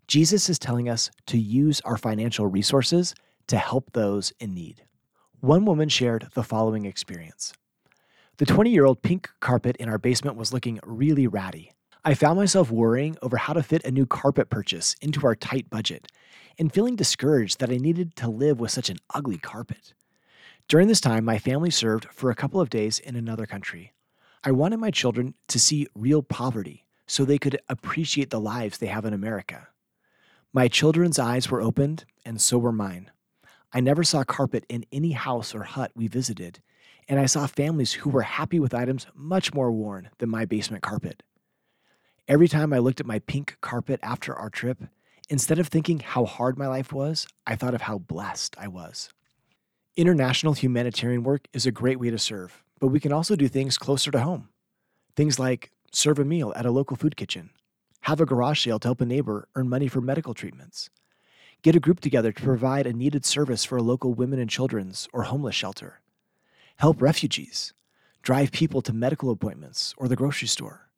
Jesus 0.07 0.49
is 0.49 0.59
telling 0.59 0.89
us 0.89 1.11
to 1.27 1.37
use 1.37 1.83
our 1.83 1.99
financial 1.99 2.47
resources 2.47 3.15
to 3.49 3.59
help 3.59 3.93
those 3.93 4.33
in 4.41 4.55
need. 4.55 4.83
One 5.41 5.67
woman 5.67 5.91
shared 5.91 6.29
the 6.33 6.43
following 6.43 6.87
experience 6.87 7.53
The 8.39 8.47
20 8.47 8.71
year 8.71 8.87
old 8.87 9.03
pink 9.03 9.29
carpet 9.41 9.77
in 9.77 9.91
our 9.91 9.99
basement 9.99 10.39
was 10.39 10.55
looking 10.55 10.81
really 10.85 11.27
ratty. 11.27 11.73
I 12.03 12.15
found 12.15 12.39
myself 12.39 12.71
worrying 12.71 13.19
over 13.21 13.37
how 13.37 13.53
to 13.53 13.63
fit 13.63 13.85
a 13.85 13.91
new 13.91 14.07
carpet 14.07 14.49
purchase 14.49 14.97
into 15.03 15.27
our 15.27 15.35
tight 15.35 15.69
budget 15.69 16.11
and 16.59 16.73
feeling 16.73 16.97
discouraged 16.97 17.61
that 17.61 17.69
I 17.69 17.77
needed 17.77 18.17
to 18.17 18.31
live 18.31 18.59
with 18.59 18.71
such 18.71 18.89
an 18.89 18.97
ugly 19.15 19.37
carpet. 19.37 19.93
During 20.67 20.89
this 20.89 21.03
time, 21.03 21.27
my 21.27 21.39
family 21.39 21.71
served 21.71 22.07
for 22.07 22.31
a 22.31 22.35
couple 22.35 22.59
of 22.59 22.71
days 22.71 22.99
in 22.99 23.17
another 23.17 23.45
country. 23.45 23.93
I 24.45 24.51
wanted 24.51 24.79
my 24.79 24.91
children 24.91 25.35
to 25.49 25.61
see 25.61 25.87
real 25.95 26.21
poverty 26.21 26.85
so 27.07 27.25
they 27.25 27.39
could 27.39 27.61
appreciate 27.69 28.31
the 28.31 28.41
lives 28.41 28.79
they 28.79 28.89
have 28.89 29.05
in 29.05 29.15
America. 29.15 29.69
My 30.53 30.67
children's 30.67 31.19
eyes 31.19 31.49
were 31.49 31.63
opened, 31.63 32.07
and 32.25 32.41
so 32.41 32.59
were 32.59 32.73
mine. 32.73 33.13
I 33.73 33.79
never 33.79 34.03
saw 34.03 34.25
carpet 34.25 34.67
in 34.69 34.85
any 34.91 35.13
house 35.13 35.55
or 35.55 35.63
hut 35.63 35.93
we 35.95 36.09
visited, 36.09 36.61
and 37.09 37.21
I 37.21 37.27
saw 37.27 37.47
families 37.47 37.93
who 37.93 38.11
were 38.11 38.23
happy 38.23 38.59
with 38.59 38.75
items 38.75 39.07
much 39.15 39.55
more 39.55 39.71
worn 39.71 40.11
than 40.19 40.29
my 40.29 40.45
basement 40.45 40.83
carpet. 40.83 41.23
Every 42.27 42.49
time 42.49 42.73
I 42.73 42.79
looked 42.79 42.99
at 42.99 43.07
my 43.07 43.21
pink 43.21 43.59
carpet 43.61 44.01
after 44.03 44.35
our 44.35 44.51
trip, 44.51 44.79
instead 45.29 45.61
of 45.61 45.69
thinking 45.69 46.01
how 46.01 46.25
hard 46.25 46.59
my 46.59 46.67
life 46.67 46.93
was, 46.93 47.29
I 47.47 47.55
thought 47.55 47.75
of 47.75 47.83
how 47.83 47.99
blessed 47.99 48.57
I 48.59 48.67
was. 48.67 49.09
International 49.97 50.55
humanitarian 50.55 51.23
work 51.23 51.47
is 51.53 51.65
a 51.65 51.71
great 51.71 52.01
way 52.01 52.11
to 52.11 52.19
serve, 52.19 52.65
but 52.83 52.89
we 52.89 52.99
can 52.99 53.13
also 53.13 53.37
do 53.37 53.47
things 53.47 53.79
closer 53.79 54.11
to 54.11 54.19
home. 54.19 54.49
Things 55.15 55.39
like 55.39 55.71
serve 55.93 56.19
a 56.19 56.25
meal 56.25 56.53
at 56.57 56.67
a 56.67 56.71
local 56.73 56.97
food 56.97 57.15
kitchen, 57.15 57.51
have 58.01 58.21
a 58.21 58.27
garage 58.27 58.65
sale 58.65 58.81
to 58.81 58.89
help 58.89 59.01
a 59.01 59.07
neighbor 59.07 59.47
earn 59.55 59.69
money 59.69 59.87
for 59.87 60.01
medical 60.01 60.35
treatments, 60.35 60.91
get 61.63 61.77
a 61.77 61.81
group 61.81 62.01
together 62.01 62.33
to 62.33 62.43
provide 62.43 62.89
a 62.89 62.93
needed 62.93 63.25
service 63.25 63.65
for 63.65 63.77
a 63.79 63.83
local 63.83 64.15
women 64.15 64.41
and 64.41 64.51
children's 64.51 65.07
or 65.13 65.23
homeless 65.23 65.55
shelter, 65.55 66.01
help 66.79 67.01
refugees, 67.01 67.73
drive 68.21 68.51
people 68.51 68.83
to 68.83 68.93
medical 68.93 69.31
appointments 69.31 69.95
or 69.97 70.09
the 70.09 70.17
grocery 70.17 70.49
store. 70.49 70.89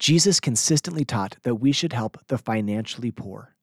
Jesus 0.00 0.40
consistently 0.40 1.04
taught 1.04 1.36
that 1.44 1.54
we 1.54 1.70
should 1.70 1.92
help 1.92 2.18
the 2.26 2.38
financially 2.38 3.12
poor. 3.12 3.54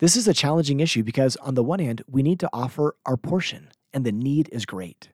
This 0.00 0.16
is 0.16 0.28
a 0.28 0.34
challenging 0.34 0.80
issue 0.80 1.02
because, 1.02 1.36
on 1.36 1.54
the 1.54 1.64
one 1.64 1.78
hand, 1.78 2.02
we 2.06 2.22
need 2.22 2.40
to 2.40 2.50
offer 2.52 2.94
our 3.06 3.16
portion, 3.16 3.70
and 3.94 4.04
the 4.04 4.12
need 4.12 4.50
is 4.52 4.66
great. 4.66 5.08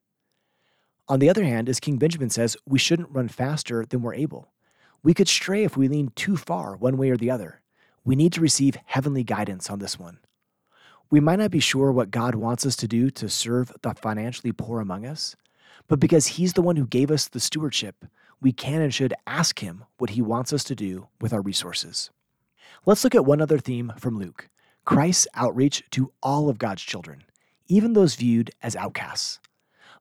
On 1.13 1.19
the 1.19 1.29
other 1.29 1.45
hand, 1.45 1.69
as 1.69 1.79
King 1.79 1.99
Benjamin 1.99 2.31
says, 2.31 2.57
we 2.65 2.79
shouldn't 2.79 3.11
run 3.11 3.29
faster 3.29 3.85
than 3.85 4.01
we're 4.01 4.15
able. 4.15 4.49
We 5.03 5.13
could 5.13 5.29
stray 5.29 5.63
if 5.63 5.77
we 5.77 5.87
lean 5.87 6.11
too 6.17 6.39
far 6.39 6.75
one 6.75 6.97
way 6.97 7.11
or 7.11 7.19
the 7.19 7.31
other. 7.31 7.61
We 8.03 8.17
need 8.17 8.33
to 8.33 8.41
receive 8.41 8.79
heavenly 8.87 9.23
guidance 9.23 9.69
on 9.69 9.79
this 9.79 9.99
one. 9.99 10.21
We 11.11 11.21
might 11.21 11.39
not 11.39 11.51
be 11.51 11.61
sure 11.61 11.93
what 11.93 12.11
God 12.11 12.35
wants 12.35 12.65
us 12.65 12.77
to 12.77 12.89
do 12.89 13.11
to 13.11 13.29
serve 13.29 13.75
the 13.83 13.93
financially 13.93 14.53
poor 14.53 14.81
among 14.81 15.05
us, 15.05 15.37
but 15.87 16.01
because 16.01 16.29
He's 16.29 16.55
the 16.55 16.63
one 16.63 16.77
who 16.77 16.87
gave 16.87 17.11
us 17.11 17.29
the 17.29 17.41
stewardship, 17.41 18.07
we 18.41 18.51
can 18.51 18.81
and 18.81 18.95
should 18.95 19.13
ask 19.27 19.59
Him 19.59 19.85
what 19.99 20.09
He 20.09 20.23
wants 20.23 20.51
us 20.51 20.65
to 20.65 20.75
do 20.75 21.09
with 21.21 21.35
our 21.35 21.43
resources. 21.43 22.09
Let's 22.87 23.05
look 23.05 23.15
at 23.15 23.27
one 23.27 23.43
other 23.43 23.59
theme 23.59 23.93
from 23.99 24.19
Luke 24.19 24.49
Christ's 24.87 25.29
outreach 25.35 25.83
to 25.91 26.11
all 26.23 26.49
of 26.49 26.57
God's 26.57 26.81
children, 26.81 27.25
even 27.69 27.93
those 27.93 28.15
viewed 28.15 28.51
as 28.63 28.75
outcasts. 28.77 29.41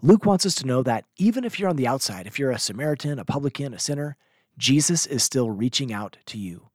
Luke 0.04 0.26
wants 0.26 0.46
us 0.46 0.56
to 0.56 0.66
know 0.66 0.82
that 0.82 1.06
even 1.18 1.44
if 1.44 1.60
you're 1.60 1.70
on 1.70 1.76
the 1.76 1.88
outside, 1.88 2.26
if 2.26 2.40
you're 2.40 2.52
a 2.52 2.58
Samaritan, 2.58 3.20
a 3.20 3.26
publican, 3.26 3.74
a 3.74 3.80
sinner, 3.80 4.18
Jesus 4.58 5.06
is 5.06 5.24
still 5.24 5.52
reaching 5.52 5.94
out 5.94 6.18
to 6.26 6.40
you. 6.40 6.70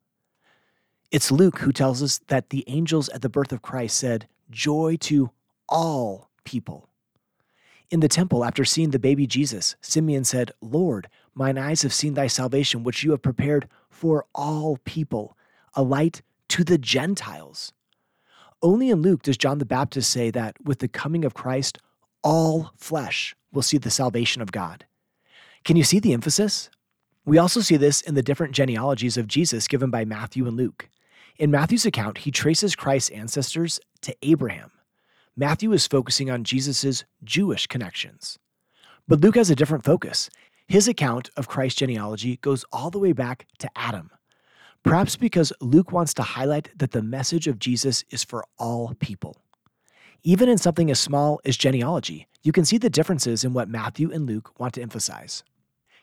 It's 1.10 1.32
Luke 1.32 1.58
who 1.58 1.72
tells 1.72 2.02
us 2.02 2.20
that 2.28 2.50
the 2.50 2.64
angels 2.68 3.08
at 3.08 3.22
the 3.22 3.28
birth 3.28 3.52
of 3.52 3.62
Christ 3.62 3.98
said, 3.98 4.28
Joy 4.50 4.96
to 5.00 5.30
all 5.68 6.30
people. 6.44 6.88
In 7.90 8.00
the 8.00 8.08
temple, 8.08 8.44
after 8.44 8.64
seeing 8.64 8.90
the 8.90 8.98
baby 8.98 9.26
Jesus, 9.26 9.76
Simeon 9.80 10.24
said, 10.24 10.52
Lord, 10.60 11.08
mine 11.34 11.58
eyes 11.58 11.82
have 11.82 11.92
seen 11.92 12.14
thy 12.14 12.26
salvation, 12.26 12.82
which 12.82 13.02
you 13.02 13.12
have 13.12 13.22
prepared 13.22 13.68
for 13.88 14.26
all 14.34 14.78
people, 14.84 15.36
a 15.74 15.82
light 15.82 16.22
to 16.48 16.64
the 16.64 16.78
Gentiles. 16.78 17.72
Only 18.62 18.90
in 18.90 19.02
Luke 19.02 19.22
does 19.22 19.36
John 19.36 19.58
the 19.58 19.64
Baptist 19.64 20.10
say 20.10 20.30
that 20.30 20.56
with 20.64 20.80
the 20.80 20.88
coming 20.88 21.24
of 21.24 21.34
Christ, 21.34 21.78
all 22.26 22.72
flesh 22.76 23.36
will 23.52 23.62
see 23.62 23.78
the 23.78 23.88
salvation 23.88 24.42
of 24.42 24.50
God. 24.50 24.84
Can 25.62 25.76
you 25.76 25.84
see 25.84 26.00
the 26.00 26.12
emphasis? 26.12 26.68
We 27.24 27.38
also 27.38 27.60
see 27.60 27.76
this 27.76 28.00
in 28.00 28.14
the 28.16 28.22
different 28.22 28.52
genealogies 28.52 29.16
of 29.16 29.28
Jesus 29.28 29.68
given 29.68 29.90
by 29.90 30.04
Matthew 30.04 30.44
and 30.48 30.56
Luke. 30.56 30.88
In 31.38 31.52
Matthew's 31.52 31.86
account, 31.86 32.18
he 32.18 32.32
traces 32.32 32.74
Christ's 32.74 33.10
ancestors 33.10 33.78
to 34.00 34.16
Abraham. 34.22 34.72
Matthew 35.36 35.70
is 35.70 35.86
focusing 35.86 36.28
on 36.28 36.42
Jesus' 36.42 37.04
Jewish 37.22 37.68
connections. 37.68 38.40
But 39.06 39.20
Luke 39.20 39.36
has 39.36 39.50
a 39.50 39.54
different 39.54 39.84
focus. 39.84 40.28
His 40.66 40.88
account 40.88 41.30
of 41.36 41.46
Christ's 41.46 41.78
genealogy 41.78 42.38
goes 42.38 42.64
all 42.72 42.90
the 42.90 42.98
way 42.98 43.12
back 43.12 43.46
to 43.60 43.70
Adam. 43.76 44.10
Perhaps 44.82 45.14
because 45.14 45.52
Luke 45.60 45.92
wants 45.92 46.12
to 46.14 46.22
highlight 46.22 46.76
that 46.76 46.90
the 46.90 47.02
message 47.02 47.46
of 47.46 47.60
Jesus 47.60 48.02
is 48.10 48.24
for 48.24 48.44
all 48.58 48.94
people. 48.98 49.36
Even 50.22 50.48
in 50.48 50.58
something 50.58 50.90
as 50.90 50.98
small 50.98 51.40
as 51.44 51.56
genealogy, 51.56 52.26
you 52.42 52.52
can 52.52 52.64
see 52.64 52.78
the 52.78 52.90
differences 52.90 53.44
in 53.44 53.52
what 53.52 53.68
Matthew 53.68 54.10
and 54.12 54.26
Luke 54.26 54.58
want 54.58 54.74
to 54.74 54.82
emphasize. 54.82 55.44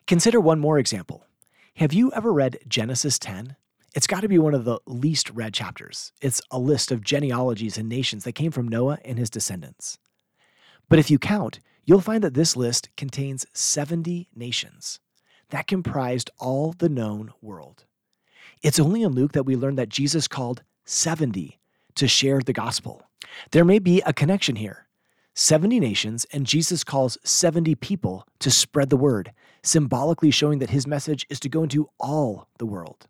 Consider 0.06 0.40
one 0.40 0.60
more 0.60 0.78
example. 0.78 1.24
Have 1.76 1.92
you 1.92 2.12
ever 2.12 2.32
read 2.32 2.58
Genesis 2.68 3.18
10? 3.18 3.56
It's 3.94 4.06
got 4.06 4.20
to 4.20 4.28
be 4.28 4.38
one 4.38 4.54
of 4.54 4.64
the 4.64 4.80
least 4.86 5.30
read 5.30 5.54
chapters. 5.54 6.12
It's 6.20 6.42
a 6.50 6.58
list 6.58 6.90
of 6.90 7.02
genealogies 7.02 7.78
and 7.78 7.88
nations 7.88 8.24
that 8.24 8.32
came 8.32 8.50
from 8.50 8.68
Noah 8.68 8.98
and 9.04 9.18
his 9.18 9.30
descendants. 9.30 9.98
But 10.88 10.98
if 10.98 11.10
you 11.10 11.18
count, 11.18 11.60
you'll 11.84 12.00
find 12.00 12.22
that 12.24 12.34
this 12.34 12.56
list 12.56 12.88
contains 12.96 13.46
70 13.52 14.28
nations 14.34 15.00
that 15.50 15.66
comprised 15.66 16.30
all 16.38 16.72
the 16.72 16.88
known 16.88 17.32
world. 17.40 17.84
It's 18.62 18.80
only 18.80 19.02
in 19.02 19.12
Luke 19.12 19.32
that 19.32 19.44
we 19.46 19.56
learn 19.56 19.76
that 19.76 19.88
Jesus 19.88 20.26
called 20.26 20.62
70 20.84 21.58
to 21.96 22.08
share 22.08 22.40
the 22.40 22.52
gospel. 22.52 23.02
There 23.50 23.64
may 23.64 23.78
be 23.78 24.02
a 24.02 24.12
connection 24.12 24.56
here 24.56 24.86
70 25.34 25.80
nations, 25.80 26.26
and 26.32 26.46
Jesus 26.46 26.84
calls 26.84 27.18
70 27.24 27.74
people 27.76 28.26
to 28.38 28.50
spread 28.50 28.90
the 28.90 28.96
word, 28.96 29.32
symbolically 29.62 30.30
showing 30.30 30.60
that 30.60 30.70
his 30.70 30.86
message 30.86 31.26
is 31.28 31.40
to 31.40 31.48
go 31.48 31.62
into 31.64 31.88
all 31.98 32.48
the 32.58 32.66
world. 32.66 33.08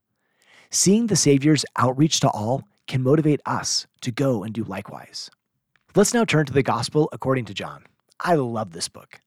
Seeing 0.70 1.06
the 1.06 1.16
Savior's 1.16 1.64
outreach 1.76 2.20
to 2.20 2.28
all 2.30 2.62
can 2.86 3.02
motivate 3.02 3.40
us 3.46 3.86
to 4.00 4.10
go 4.10 4.42
and 4.42 4.54
do 4.54 4.64
likewise. 4.64 5.30
Let's 5.94 6.14
now 6.14 6.24
turn 6.24 6.46
to 6.46 6.52
the 6.52 6.62
Gospel 6.62 7.08
according 7.12 7.44
to 7.46 7.54
John. 7.54 7.84
I 8.20 8.34
love 8.34 8.72
this 8.72 8.88
book. 8.88 9.20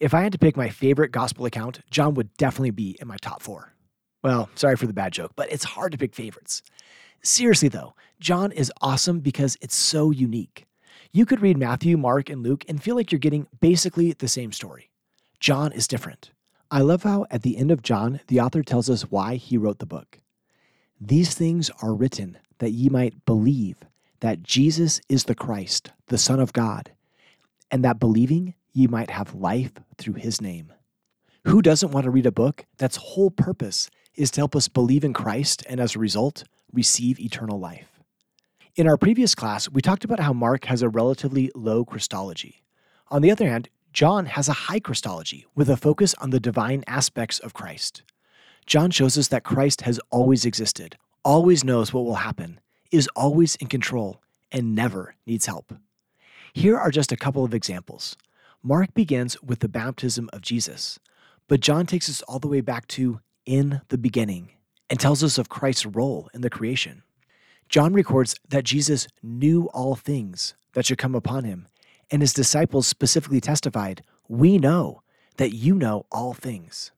If 0.00 0.14
I 0.14 0.22
had 0.22 0.32
to 0.32 0.38
pick 0.38 0.56
my 0.56 0.68
favorite 0.68 1.12
Gospel 1.12 1.46
account, 1.46 1.80
John 1.90 2.14
would 2.14 2.34
definitely 2.36 2.70
be 2.70 2.96
in 3.00 3.08
my 3.08 3.16
top 3.20 3.42
four. 3.42 3.72
Well, 4.22 4.48
sorry 4.54 4.76
for 4.76 4.86
the 4.86 4.92
bad 4.92 5.12
joke, 5.12 5.32
but 5.36 5.52
it's 5.52 5.64
hard 5.64 5.92
to 5.92 5.98
pick 5.98 6.14
favorites. 6.14 6.62
Seriously, 7.24 7.68
though, 7.68 7.94
John 8.20 8.52
is 8.52 8.70
awesome 8.82 9.20
because 9.20 9.56
it's 9.62 9.74
so 9.74 10.10
unique. 10.10 10.66
You 11.10 11.24
could 11.24 11.40
read 11.40 11.56
Matthew, 11.56 11.96
Mark, 11.96 12.28
and 12.28 12.42
Luke 12.42 12.66
and 12.68 12.82
feel 12.82 12.94
like 12.96 13.10
you're 13.10 13.18
getting 13.18 13.46
basically 13.60 14.12
the 14.12 14.28
same 14.28 14.52
story. 14.52 14.90
John 15.40 15.72
is 15.72 15.88
different. 15.88 16.32
I 16.70 16.80
love 16.80 17.02
how 17.02 17.24
at 17.30 17.40
the 17.40 17.56
end 17.56 17.70
of 17.70 17.82
John, 17.82 18.20
the 18.26 18.40
author 18.40 18.62
tells 18.62 18.90
us 18.90 19.10
why 19.10 19.36
he 19.36 19.56
wrote 19.56 19.78
the 19.78 19.86
book. 19.86 20.20
These 21.00 21.34
things 21.34 21.70
are 21.80 21.94
written 21.94 22.36
that 22.58 22.72
ye 22.72 22.90
might 22.90 23.24
believe 23.24 23.78
that 24.20 24.42
Jesus 24.42 25.00
is 25.08 25.24
the 25.24 25.34
Christ, 25.34 25.92
the 26.08 26.18
Son 26.18 26.40
of 26.40 26.52
God, 26.52 26.92
and 27.70 27.82
that 27.84 27.98
believing 27.98 28.54
ye 28.72 28.86
might 28.86 29.10
have 29.10 29.34
life 29.34 29.72
through 29.96 30.14
his 30.14 30.42
name. 30.42 30.74
Who 31.44 31.62
doesn't 31.62 31.90
want 31.90 32.04
to 32.04 32.10
read 32.10 32.26
a 32.26 32.32
book 32.32 32.66
that's 32.76 32.96
whole 32.96 33.30
purpose 33.30 33.88
is 34.14 34.30
to 34.32 34.40
help 34.40 34.54
us 34.54 34.68
believe 34.68 35.04
in 35.04 35.14
Christ 35.14 35.64
and 35.68 35.80
as 35.80 35.96
a 35.96 35.98
result, 35.98 36.44
receive 36.74 37.20
eternal 37.20 37.58
life? 37.58 38.00
In 38.76 38.88
our 38.88 38.96
previous 38.96 39.34
class, 39.34 39.70
we 39.70 39.80
talked 39.80 40.04
about 40.04 40.18
how 40.18 40.32
Mark 40.32 40.64
has 40.64 40.82
a 40.82 40.88
relatively 40.88 41.50
low 41.54 41.84
Christology. 41.84 42.64
On 43.08 43.22
the 43.22 43.30
other 43.30 43.48
hand, 43.48 43.68
John 43.92 44.26
has 44.26 44.48
a 44.48 44.52
high 44.52 44.80
Christology 44.80 45.46
with 45.54 45.70
a 45.70 45.76
focus 45.76 46.14
on 46.14 46.30
the 46.30 46.40
divine 46.40 46.82
aspects 46.88 47.38
of 47.38 47.54
Christ. 47.54 48.02
John 48.66 48.90
shows 48.90 49.16
us 49.16 49.28
that 49.28 49.44
Christ 49.44 49.82
has 49.82 50.00
always 50.10 50.44
existed, 50.44 50.96
always 51.24 51.62
knows 51.62 51.92
what 51.92 52.04
will 52.04 52.16
happen, 52.16 52.58
is 52.90 53.08
always 53.14 53.54
in 53.56 53.68
control, 53.68 54.20
and 54.50 54.74
never 54.74 55.14
needs 55.24 55.46
help. 55.46 55.72
Here 56.52 56.76
are 56.76 56.90
just 56.90 57.12
a 57.12 57.16
couple 57.16 57.44
of 57.44 57.54
examples. 57.54 58.16
Mark 58.62 58.92
begins 58.94 59.40
with 59.40 59.60
the 59.60 59.68
baptism 59.68 60.28
of 60.32 60.40
Jesus, 60.40 60.98
but 61.46 61.60
John 61.60 61.86
takes 61.86 62.08
us 62.08 62.22
all 62.22 62.40
the 62.40 62.48
way 62.48 62.60
back 62.60 62.88
to 62.88 63.20
in 63.46 63.82
the 63.88 63.98
beginning 63.98 64.50
and 64.90 65.00
tells 65.00 65.22
us 65.24 65.38
of 65.38 65.48
Christ's 65.48 65.86
role 65.86 66.28
in 66.34 66.40
the 66.40 66.50
creation. 66.50 67.02
John 67.68 67.92
records 67.92 68.36
that 68.48 68.64
Jesus 68.64 69.08
knew 69.22 69.68
all 69.72 69.94
things 69.94 70.54
that 70.74 70.86
should 70.86 70.98
come 70.98 71.14
upon 71.14 71.44
him, 71.44 71.68
and 72.10 72.20
his 72.22 72.32
disciples 72.32 72.86
specifically 72.86 73.40
testified, 73.40 74.02
We 74.28 74.58
know 74.58 75.02
that 75.36 75.54
you 75.54 75.74
know 75.74 76.06
all 76.12 76.34
things. 76.34 76.92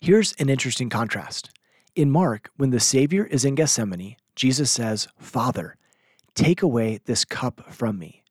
Here's 0.00 0.32
an 0.34 0.48
interesting 0.48 0.90
contrast. 0.90 1.50
In 1.94 2.10
Mark, 2.10 2.50
when 2.56 2.70
the 2.70 2.80
Savior 2.80 3.24
is 3.24 3.44
in 3.44 3.54
Gethsemane, 3.54 4.16
Jesus 4.34 4.70
says, 4.70 5.08
Father, 5.18 5.76
take 6.34 6.62
away 6.62 7.00
this 7.04 7.24
cup 7.24 7.72
from 7.72 7.98
me. 7.98 8.22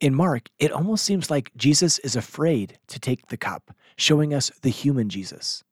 In 0.00 0.14
Mark, 0.14 0.48
it 0.58 0.72
almost 0.72 1.04
seems 1.04 1.30
like 1.30 1.52
Jesus 1.56 1.98
is 1.98 2.16
afraid 2.16 2.78
to 2.88 2.98
take 2.98 3.26
the 3.26 3.36
cup, 3.36 3.74
showing 3.96 4.32
us 4.32 4.50
the 4.62 4.70
human 4.70 5.10
Jesus. 5.10 5.62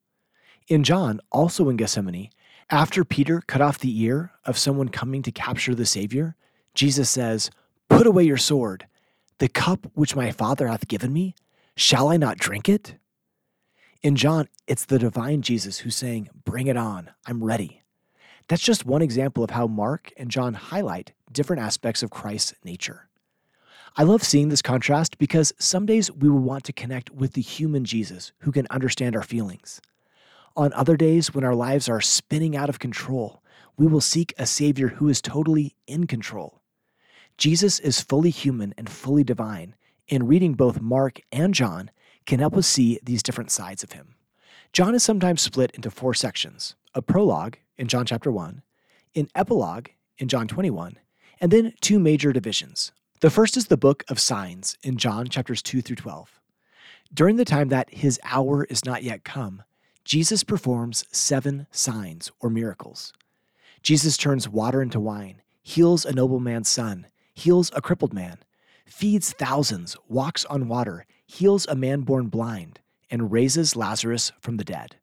In 0.68 0.84
John, 0.84 1.20
also 1.32 1.70
in 1.70 1.78
Gethsemane, 1.78 2.28
after 2.70 3.04
Peter 3.04 3.42
cut 3.46 3.60
off 3.60 3.78
the 3.78 4.02
ear 4.02 4.32
of 4.44 4.58
someone 4.58 4.88
coming 4.88 5.22
to 5.22 5.32
capture 5.32 5.74
the 5.74 5.86
Savior, 5.86 6.36
Jesus 6.74 7.08
says, 7.08 7.50
Put 7.88 8.06
away 8.06 8.24
your 8.24 8.36
sword. 8.36 8.86
The 9.38 9.48
cup 9.48 9.86
which 9.94 10.16
my 10.16 10.30
Father 10.32 10.66
hath 10.66 10.88
given 10.88 11.12
me, 11.12 11.34
shall 11.76 12.08
I 12.08 12.16
not 12.16 12.38
drink 12.38 12.68
it? 12.68 12.96
In 14.02 14.16
John, 14.16 14.48
it's 14.66 14.84
the 14.84 14.98
divine 14.98 15.42
Jesus 15.42 15.78
who's 15.78 15.96
saying, 15.96 16.28
Bring 16.44 16.66
it 16.66 16.76
on, 16.76 17.10
I'm 17.26 17.42
ready. 17.42 17.82
That's 18.48 18.62
just 18.62 18.86
one 18.86 19.02
example 19.02 19.44
of 19.44 19.50
how 19.50 19.66
Mark 19.66 20.12
and 20.16 20.30
John 20.30 20.54
highlight 20.54 21.12
different 21.32 21.62
aspects 21.62 22.02
of 22.02 22.10
Christ's 22.10 22.54
nature. 22.64 23.08
I 23.96 24.02
love 24.02 24.22
seeing 24.22 24.48
this 24.48 24.62
contrast 24.62 25.18
because 25.18 25.52
some 25.58 25.86
days 25.86 26.12
we 26.12 26.28
will 26.28 26.38
want 26.38 26.64
to 26.64 26.72
connect 26.72 27.10
with 27.10 27.32
the 27.32 27.40
human 27.42 27.84
Jesus 27.84 28.32
who 28.40 28.52
can 28.52 28.66
understand 28.70 29.16
our 29.16 29.22
feelings. 29.22 29.80
On 30.58 30.72
other 30.72 30.96
days, 30.96 31.32
when 31.32 31.44
our 31.44 31.54
lives 31.54 31.88
are 31.88 32.00
spinning 32.00 32.56
out 32.56 32.68
of 32.68 32.80
control, 32.80 33.44
we 33.76 33.86
will 33.86 34.00
seek 34.00 34.34
a 34.36 34.44
Savior 34.44 34.88
who 34.88 35.08
is 35.08 35.22
totally 35.22 35.76
in 35.86 36.08
control. 36.08 36.60
Jesus 37.36 37.78
is 37.78 38.00
fully 38.00 38.30
human 38.30 38.74
and 38.76 38.90
fully 38.90 39.22
divine, 39.22 39.76
and 40.10 40.28
reading 40.28 40.54
both 40.54 40.80
Mark 40.80 41.20
and 41.30 41.54
John 41.54 41.92
can 42.26 42.40
help 42.40 42.56
us 42.56 42.66
see 42.66 42.98
these 43.04 43.22
different 43.22 43.52
sides 43.52 43.84
of 43.84 43.92
him. 43.92 44.16
John 44.72 44.96
is 44.96 45.04
sometimes 45.04 45.42
split 45.42 45.70
into 45.76 45.92
four 45.92 46.12
sections 46.12 46.74
a 46.92 47.02
prologue 47.02 47.58
in 47.76 47.86
John 47.86 48.04
chapter 48.04 48.32
1, 48.32 48.60
an 49.14 49.28
epilogue 49.36 49.86
in 50.18 50.26
John 50.26 50.48
21, 50.48 50.98
and 51.40 51.52
then 51.52 51.72
two 51.80 52.00
major 52.00 52.32
divisions. 52.32 52.90
The 53.20 53.30
first 53.30 53.56
is 53.56 53.68
the 53.68 53.76
book 53.76 54.02
of 54.08 54.18
signs 54.18 54.76
in 54.82 54.96
John 54.96 55.28
chapters 55.28 55.62
2 55.62 55.82
through 55.82 55.94
12. 55.94 56.40
During 57.14 57.36
the 57.36 57.44
time 57.44 57.68
that 57.68 57.94
his 57.94 58.18
hour 58.24 58.64
is 58.64 58.84
not 58.84 59.04
yet 59.04 59.22
come, 59.22 59.62
Jesus 60.08 60.42
performs 60.42 61.04
seven 61.12 61.66
signs 61.70 62.32
or 62.40 62.48
miracles. 62.48 63.12
Jesus 63.82 64.16
turns 64.16 64.48
water 64.48 64.80
into 64.80 64.98
wine, 64.98 65.42
heals 65.62 66.06
a 66.06 66.14
nobleman's 66.14 66.70
son, 66.70 67.08
heals 67.34 67.70
a 67.74 67.82
crippled 67.82 68.14
man, 68.14 68.38
feeds 68.86 69.32
thousands, 69.32 69.98
walks 70.08 70.46
on 70.46 70.66
water, 70.66 71.04
heals 71.26 71.66
a 71.66 71.74
man 71.74 72.00
born 72.00 72.28
blind, 72.28 72.80
and 73.10 73.30
raises 73.30 73.76
Lazarus 73.76 74.32
from 74.40 74.56
the 74.56 74.64
dead. 74.64 74.96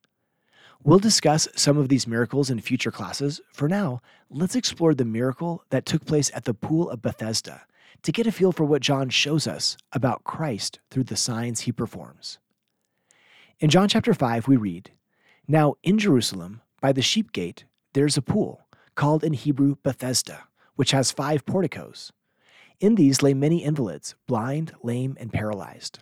We'll 0.84 0.98
discuss 0.98 1.48
some 1.56 1.78
of 1.78 1.88
these 1.88 2.08
miracles 2.08 2.50
in 2.50 2.60
future 2.60 2.89
classes. 2.89 3.39
For 3.54 3.70
now, 3.70 4.02
let's 4.32 4.56
explore 4.56 4.96
the 4.96 5.06
miracle 5.06 5.63
that 5.70 5.86
took 5.86 6.04
place 6.08 6.32
at 6.34 6.46
the 6.46 6.56
Pool 6.56 6.89
of 6.89 7.04
Bethesda 7.04 7.62
to 8.02 8.12
get 8.12 8.26
a 8.26 8.32
feel 8.32 8.52
for 8.52 8.65
what 8.65 8.82
John 8.82 9.10
shows 9.10 9.46
us 9.46 9.78
about 9.91 10.24
Christ 10.24 10.80
through 10.89 11.04
the 11.04 11.15
signs 11.15 11.62
he 11.62 11.72
performs. 11.72 12.39
In 13.62 13.70
John 13.70 13.88
chapter 13.88 14.13
5, 14.13 14.50
we 14.50 14.58
read 14.58 14.91
Now 15.48 15.76
in 15.84 16.00
Jerusalem, 16.00 16.62
by 16.82 16.92
the 16.92 17.04
sheep 17.04 17.32
gate, 17.32 17.66
there's 17.94 18.18
a 18.18 18.22
pool, 18.22 18.62
called 18.96 19.24
in 19.24 19.34
Hebrew 19.34 19.76
Bethesda, 19.84 20.46
which 20.76 20.90
has 20.92 21.12
five 21.12 21.46
porticos. 21.46 22.12
In 22.80 22.96
these 22.96 23.22
lay 23.22 23.36
many 23.36 23.64
invalids, 23.64 24.16
blind, 24.28 24.74
lame, 24.82 25.16
and 25.20 25.32
paralyzed. 25.32 26.00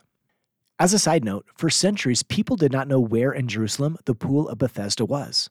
As 0.79 0.93
a 0.93 0.99
side 0.99 1.25
note, 1.25 1.45
for 1.55 1.69
centuries, 1.69 2.23
people 2.23 2.55
did 2.55 2.71
not 2.71 2.87
know 2.87 3.01
where 3.01 3.31
in 3.31 3.47
Jerusalem 3.47 3.97
the 4.05 4.15
pool 4.15 4.47
of 4.47 4.57
Bethesda 4.59 5.03
was. 5.05 5.49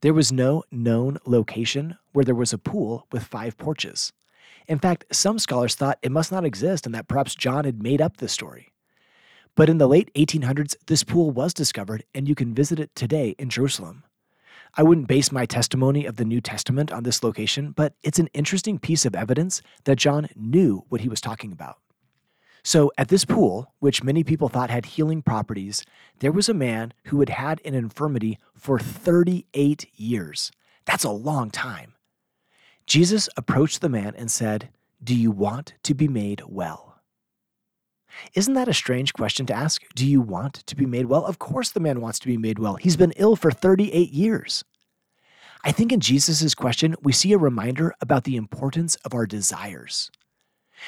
There 0.00 0.14
was 0.14 0.32
no 0.32 0.64
known 0.72 1.18
location 1.24 1.96
where 2.12 2.24
there 2.24 2.34
was 2.34 2.52
a 2.52 2.58
pool 2.58 3.06
with 3.12 3.22
five 3.22 3.56
porches. 3.56 4.12
In 4.66 4.78
fact, 4.78 5.04
some 5.12 5.38
scholars 5.38 5.74
thought 5.74 5.98
it 6.02 6.12
must 6.12 6.32
not 6.32 6.44
exist 6.44 6.86
and 6.86 6.94
that 6.94 7.08
perhaps 7.08 7.34
John 7.34 7.64
had 7.64 7.82
made 7.82 8.00
up 8.02 8.16
this 8.16 8.32
story. 8.32 8.72
But 9.58 9.68
in 9.68 9.78
the 9.78 9.88
late 9.88 10.14
1800s, 10.14 10.76
this 10.86 11.02
pool 11.02 11.32
was 11.32 11.52
discovered, 11.52 12.04
and 12.14 12.28
you 12.28 12.36
can 12.36 12.54
visit 12.54 12.78
it 12.78 12.94
today 12.94 13.34
in 13.40 13.48
Jerusalem. 13.48 14.04
I 14.76 14.84
wouldn't 14.84 15.08
base 15.08 15.32
my 15.32 15.46
testimony 15.46 16.06
of 16.06 16.14
the 16.14 16.24
New 16.24 16.40
Testament 16.40 16.92
on 16.92 17.02
this 17.02 17.24
location, 17.24 17.72
but 17.72 17.94
it's 18.04 18.20
an 18.20 18.28
interesting 18.34 18.78
piece 18.78 19.04
of 19.04 19.16
evidence 19.16 19.60
that 19.82 19.98
John 19.98 20.28
knew 20.36 20.84
what 20.90 21.00
he 21.00 21.08
was 21.08 21.20
talking 21.20 21.50
about. 21.50 21.78
So, 22.62 22.92
at 22.96 23.08
this 23.08 23.24
pool, 23.24 23.72
which 23.80 24.04
many 24.04 24.22
people 24.22 24.48
thought 24.48 24.70
had 24.70 24.86
healing 24.86 25.22
properties, 25.22 25.84
there 26.20 26.30
was 26.30 26.48
a 26.48 26.54
man 26.54 26.92
who 27.06 27.18
had 27.18 27.30
had 27.30 27.60
an 27.64 27.74
infirmity 27.74 28.38
for 28.54 28.78
38 28.78 29.88
years. 29.96 30.52
That's 30.84 31.02
a 31.02 31.10
long 31.10 31.50
time. 31.50 31.94
Jesus 32.86 33.28
approached 33.36 33.80
the 33.80 33.88
man 33.88 34.14
and 34.16 34.30
said, 34.30 34.68
Do 35.02 35.16
you 35.16 35.32
want 35.32 35.74
to 35.82 35.94
be 35.94 36.06
made 36.06 36.42
well? 36.46 36.87
Isn't 38.34 38.54
that 38.54 38.68
a 38.68 38.74
strange 38.74 39.12
question 39.12 39.46
to 39.46 39.54
ask? 39.54 39.82
Do 39.94 40.06
you 40.06 40.20
want 40.20 40.54
to 40.54 40.76
be 40.76 40.86
made 40.86 41.06
well? 41.06 41.24
Of 41.24 41.38
course, 41.38 41.70
the 41.70 41.80
man 41.80 42.00
wants 42.00 42.18
to 42.20 42.26
be 42.26 42.36
made 42.36 42.58
well. 42.58 42.76
He's 42.76 42.96
been 42.96 43.12
ill 43.16 43.36
for 43.36 43.50
38 43.50 44.10
years. 44.10 44.64
I 45.64 45.72
think 45.72 45.92
in 45.92 46.00
Jesus' 46.00 46.54
question, 46.54 46.94
we 47.02 47.12
see 47.12 47.32
a 47.32 47.38
reminder 47.38 47.94
about 48.00 48.24
the 48.24 48.36
importance 48.36 48.94
of 49.04 49.14
our 49.14 49.26
desires. 49.26 50.10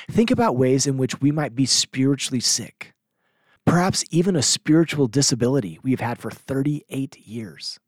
Think 0.08 0.30
about 0.30 0.56
ways 0.56 0.86
in 0.86 0.96
which 0.96 1.20
we 1.20 1.32
might 1.32 1.54
be 1.54 1.66
spiritually 1.66 2.40
sick, 2.40 2.94
perhaps 3.64 4.04
even 4.10 4.36
a 4.36 4.42
spiritual 4.42 5.08
disability 5.08 5.78
we've 5.82 6.00
had 6.00 6.18
for 6.18 6.30
38 6.30 7.18
years. 7.18 7.80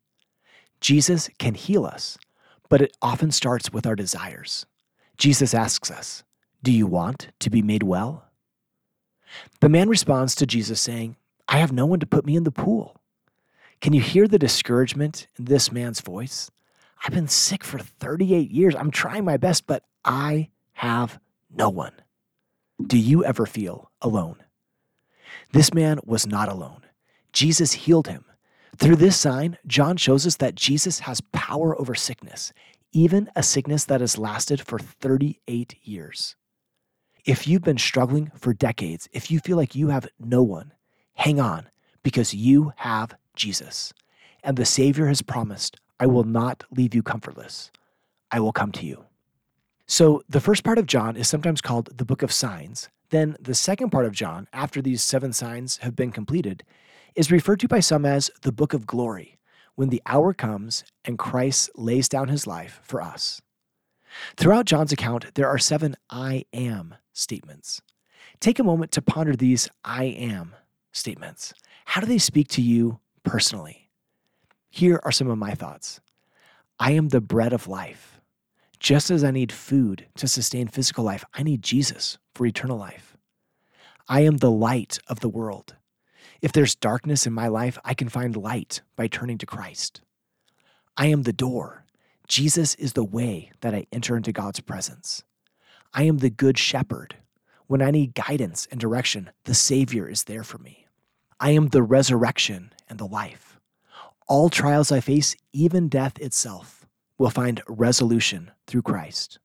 Jesus 0.81 1.29
can 1.39 1.55
heal 1.55 1.85
us, 1.85 2.17
but 2.67 2.81
it 2.81 2.95
often 3.01 3.31
starts 3.31 3.71
with 3.71 3.87
our 3.87 3.95
desires. 3.95 4.65
Jesus 5.17 5.53
asks 5.53 5.89
us, 5.89 6.23
Do 6.61 6.71
you 6.73 6.87
want 6.87 7.29
to 7.39 7.49
be 7.49 7.61
made 7.61 7.83
well? 7.83 8.25
The 9.59 9.69
man 9.69 9.89
responds 9.89 10.35
to 10.35 10.45
Jesus 10.45 10.81
saying, 10.81 11.15
I 11.47 11.57
have 11.57 11.71
no 11.71 11.85
one 11.85 11.99
to 11.99 12.05
put 12.05 12.25
me 12.25 12.35
in 12.35 12.43
the 12.43 12.51
pool. 12.51 12.99
Can 13.81 13.93
you 13.93 14.01
hear 14.01 14.27
the 14.27 14.39
discouragement 14.39 15.27
in 15.37 15.45
this 15.45 15.71
man's 15.71 16.01
voice? 16.01 16.49
I've 17.03 17.13
been 17.13 17.27
sick 17.27 17.63
for 17.63 17.79
38 17.79 18.49
years. 18.49 18.75
I'm 18.75 18.91
trying 18.91 19.25
my 19.25 19.37
best, 19.37 19.67
but 19.67 19.83
I 20.05 20.49
have 20.73 21.19
no 21.53 21.69
one. 21.69 21.93
Do 22.81 22.97
you 22.97 23.25
ever 23.25 23.45
feel 23.45 23.91
alone? 24.01 24.37
This 25.51 25.73
man 25.73 25.99
was 26.05 26.25
not 26.25 26.49
alone. 26.49 26.83
Jesus 27.31 27.73
healed 27.73 28.07
him. 28.07 28.25
Through 28.77 28.95
this 28.95 29.17
sign, 29.17 29.57
John 29.67 29.97
shows 29.97 30.25
us 30.25 30.37
that 30.37 30.55
Jesus 30.55 30.99
has 30.99 31.21
power 31.31 31.79
over 31.79 31.93
sickness, 31.93 32.53
even 32.91 33.29
a 33.35 33.43
sickness 33.43 33.85
that 33.85 34.01
has 34.01 34.17
lasted 34.17 34.61
for 34.61 34.79
38 34.79 35.75
years. 35.83 36.35
If 37.25 37.47
you've 37.47 37.61
been 37.61 37.77
struggling 37.77 38.33
for 38.35 38.53
decades, 38.53 39.07
if 39.13 39.31
you 39.31 39.39
feel 39.39 39.55
like 39.55 39.75
you 39.75 39.87
have 39.87 40.09
no 40.19 40.43
one, 40.43 40.73
hang 41.13 41.39
on 41.39 41.69
because 42.03 42.33
you 42.33 42.73
have 42.75 43.15
Jesus. 43.33 43.93
And 44.43 44.57
the 44.57 44.65
Savior 44.65 45.07
has 45.07 45.21
promised, 45.21 45.79
I 46.01 46.05
will 46.05 46.25
not 46.25 46.65
leave 46.69 46.93
you 46.93 47.01
comfortless. 47.01 47.71
I 48.29 48.41
will 48.41 48.51
come 48.51 48.73
to 48.73 48.85
you. 48.85 49.05
So, 49.87 50.21
the 50.27 50.41
first 50.41 50.65
part 50.65 50.77
of 50.77 50.85
John 50.85 51.15
is 51.15 51.29
sometimes 51.29 51.61
called 51.61 51.97
the 51.97 52.03
book 52.03 52.23
of 52.23 52.31
signs. 52.31 52.89
Then, 53.09 53.37
the 53.39 53.55
second 53.55 53.91
part 53.91 54.05
of 54.05 54.11
John, 54.11 54.49
after 54.51 54.81
these 54.81 55.01
seven 55.01 55.31
signs 55.31 55.77
have 55.77 55.95
been 55.95 56.11
completed, 56.11 56.65
is 57.15 57.31
referred 57.31 57.61
to 57.61 57.69
by 57.69 57.79
some 57.79 58.05
as 58.05 58.31
the 58.41 58.51
book 58.51 58.73
of 58.73 58.85
glory, 58.85 59.39
when 59.75 59.87
the 59.89 60.01
hour 60.05 60.33
comes 60.33 60.83
and 61.05 61.17
Christ 61.17 61.69
lays 61.75 62.09
down 62.09 62.27
his 62.27 62.45
life 62.45 62.81
for 62.83 63.01
us. 63.01 63.41
Throughout 64.35 64.65
John's 64.65 64.91
account, 64.91 65.35
there 65.35 65.47
are 65.47 65.57
seven 65.57 65.95
I 66.09 66.43
am 66.51 66.95
statements. 67.13 67.81
Take 68.39 68.59
a 68.59 68.63
moment 68.63 68.91
to 68.93 69.01
ponder 69.01 69.35
these 69.35 69.69
I 69.83 70.05
am 70.05 70.55
statements. 70.91 71.53
How 71.85 72.01
do 72.01 72.07
they 72.07 72.17
speak 72.17 72.47
to 72.49 72.61
you 72.61 72.99
personally. 73.23 73.89
Here 74.69 74.99
are 75.03 75.11
some 75.11 75.29
of 75.29 75.37
my 75.37 75.53
thoughts 75.53 75.99
I 76.79 76.91
am 76.91 77.09
the 77.09 77.21
bread 77.21 77.53
of 77.53 77.67
life. 77.67 78.19
Just 78.79 79.09
as 79.09 79.23
I 79.23 79.31
need 79.31 79.51
food 79.51 80.07
to 80.17 80.27
sustain 80.27 80.67
physical 80.67 81.05
life, 81.05 81.23
I 81.33 81.41
need 81.41 81.61
Jesus 81.61 82.17
for 82.35 82.45
eternal 82.45 82.77
life. 82.77 83.15
I 84.09 84.21
am 84.21 84.37
the 84.37 84.51
light 84.51 84.99
of 85.07 85.21
the 85.21 85.29
world. 85.29 85.75
If 86.41 86.51
there's 86.51 86.75
darkness 86.75 87.25
in 87.25 87.31
my 87.31 87.47
life, 87.47 87.77
I 87.85 87.93
can 87.93 88.09
find 88.09 88.35
light 88.35 88.81
by 88.97 89.07
turning 89.07 89.37
to 89.37 89.45
Christ. 89.45 90.01
I 90.97 91.05
am 91.05 91.23
the 91.23 91.31
door. 91.31 91.85
Jesus 92.27 92.75
is 92.75 92.93
the 92.93 93.05
way 93.05 93.51
that 93.61 93.73
I 93.73 93.87
enter 93.93 94.17
into 94.17 94.33
God's 94.33 94.59
presence. 94.59 95.23
I 95.93 96.03
am 96.03 96.17
the 96.17 96.29
good 96.29 96.57
shepherd. 96.57 97.15
When 97.67 97.81
I 97.81 97.91
need 97.91 98.15
guidance 98.15 98.67
and 98.71 98.79
direction, 98.79 99.29
the 99.45 99.53
Savior 99.53 100.09
is 100.09 100.23
there 100.23 100.43
for 100.43 100.57
me. 100.57 100.87
I 101.39 101.51
am 101.51 101.67
the 101.67 101.83
resurrection 101.83 102.73
and 102.89 102.99
the 102.99 103.07
life. 103.07 103.59
All 104.27 104.49
trials 104.49 104.91
I 104.91 104.99
face, 104.99 105.35
even 105.51 105.89
death 105.89 106.19
itself, 106.19 106.87
will 107.17 107.29
find 107.29 107.61
resolution 107.67 108.51
through 108.65 108.81
Christ. 108.81 109.39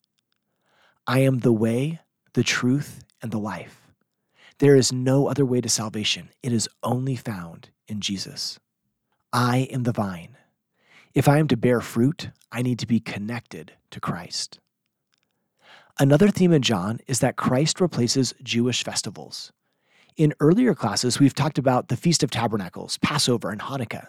I 1.06 1.20
am 1.20 1.40
the 1.40 1.52
way, 1.52 2.00
the 2.34 2.44
truth, 2.44 3.04
and 3.22 3.30
the 3.30 3.38
life. 3.38 3.88
There 4.58 4.76
is 4.76 4.92
no 4.92 5.28
other 5.28 5.44
way 5.44 5.60
to 5.60 5.68
salvation. 5.68 6.30
It 6.42 6.52
is 6.52 6.68
only 6.82 7.16
found 7.16 7.70
in 7.86 8.00
Jesus. 8.00 8.58
I 9.32 9.68
am 9.70 9.82
the 9.82 9.92
vine. 9.92 10.36
If 11.14 11.28
I 11.28 11.38
am 11.38 11.48
to 11.48 11.56
bear 11.56 11.80
fruit, 11.80 12.30
I 12.50 12.62
need 12.62 12.78
to 12.78 12.86
be 12.86 13.00
connected 13.00 13.72
to 13.90 14.00
Christ. 14.00 14.60
Another 16.00 16.28
theme 16.28 16.52
in 16.52 16.62
John 16.62 17.00
is 17.08 17.18
that 17.20 17.34
Christ 17.34 17.80
replaces 17.80 18.32
Jewish 18.44 18.84
festivals. 18.84 19.52
In 20.16 20.32
earlier 20.38 20.72
classes, 20.72 21.18
we've 21.18 21.34
talked 21.34 21.58
about 21.58 21.88
the 21.88 21.96
Feast 21.96 22.22
of 22.22 22.30
Tabernacles, 22.30 22.98
Passover, 22.98 23.50
and 23.50 23.60
Hanukkah. 23.60 24.06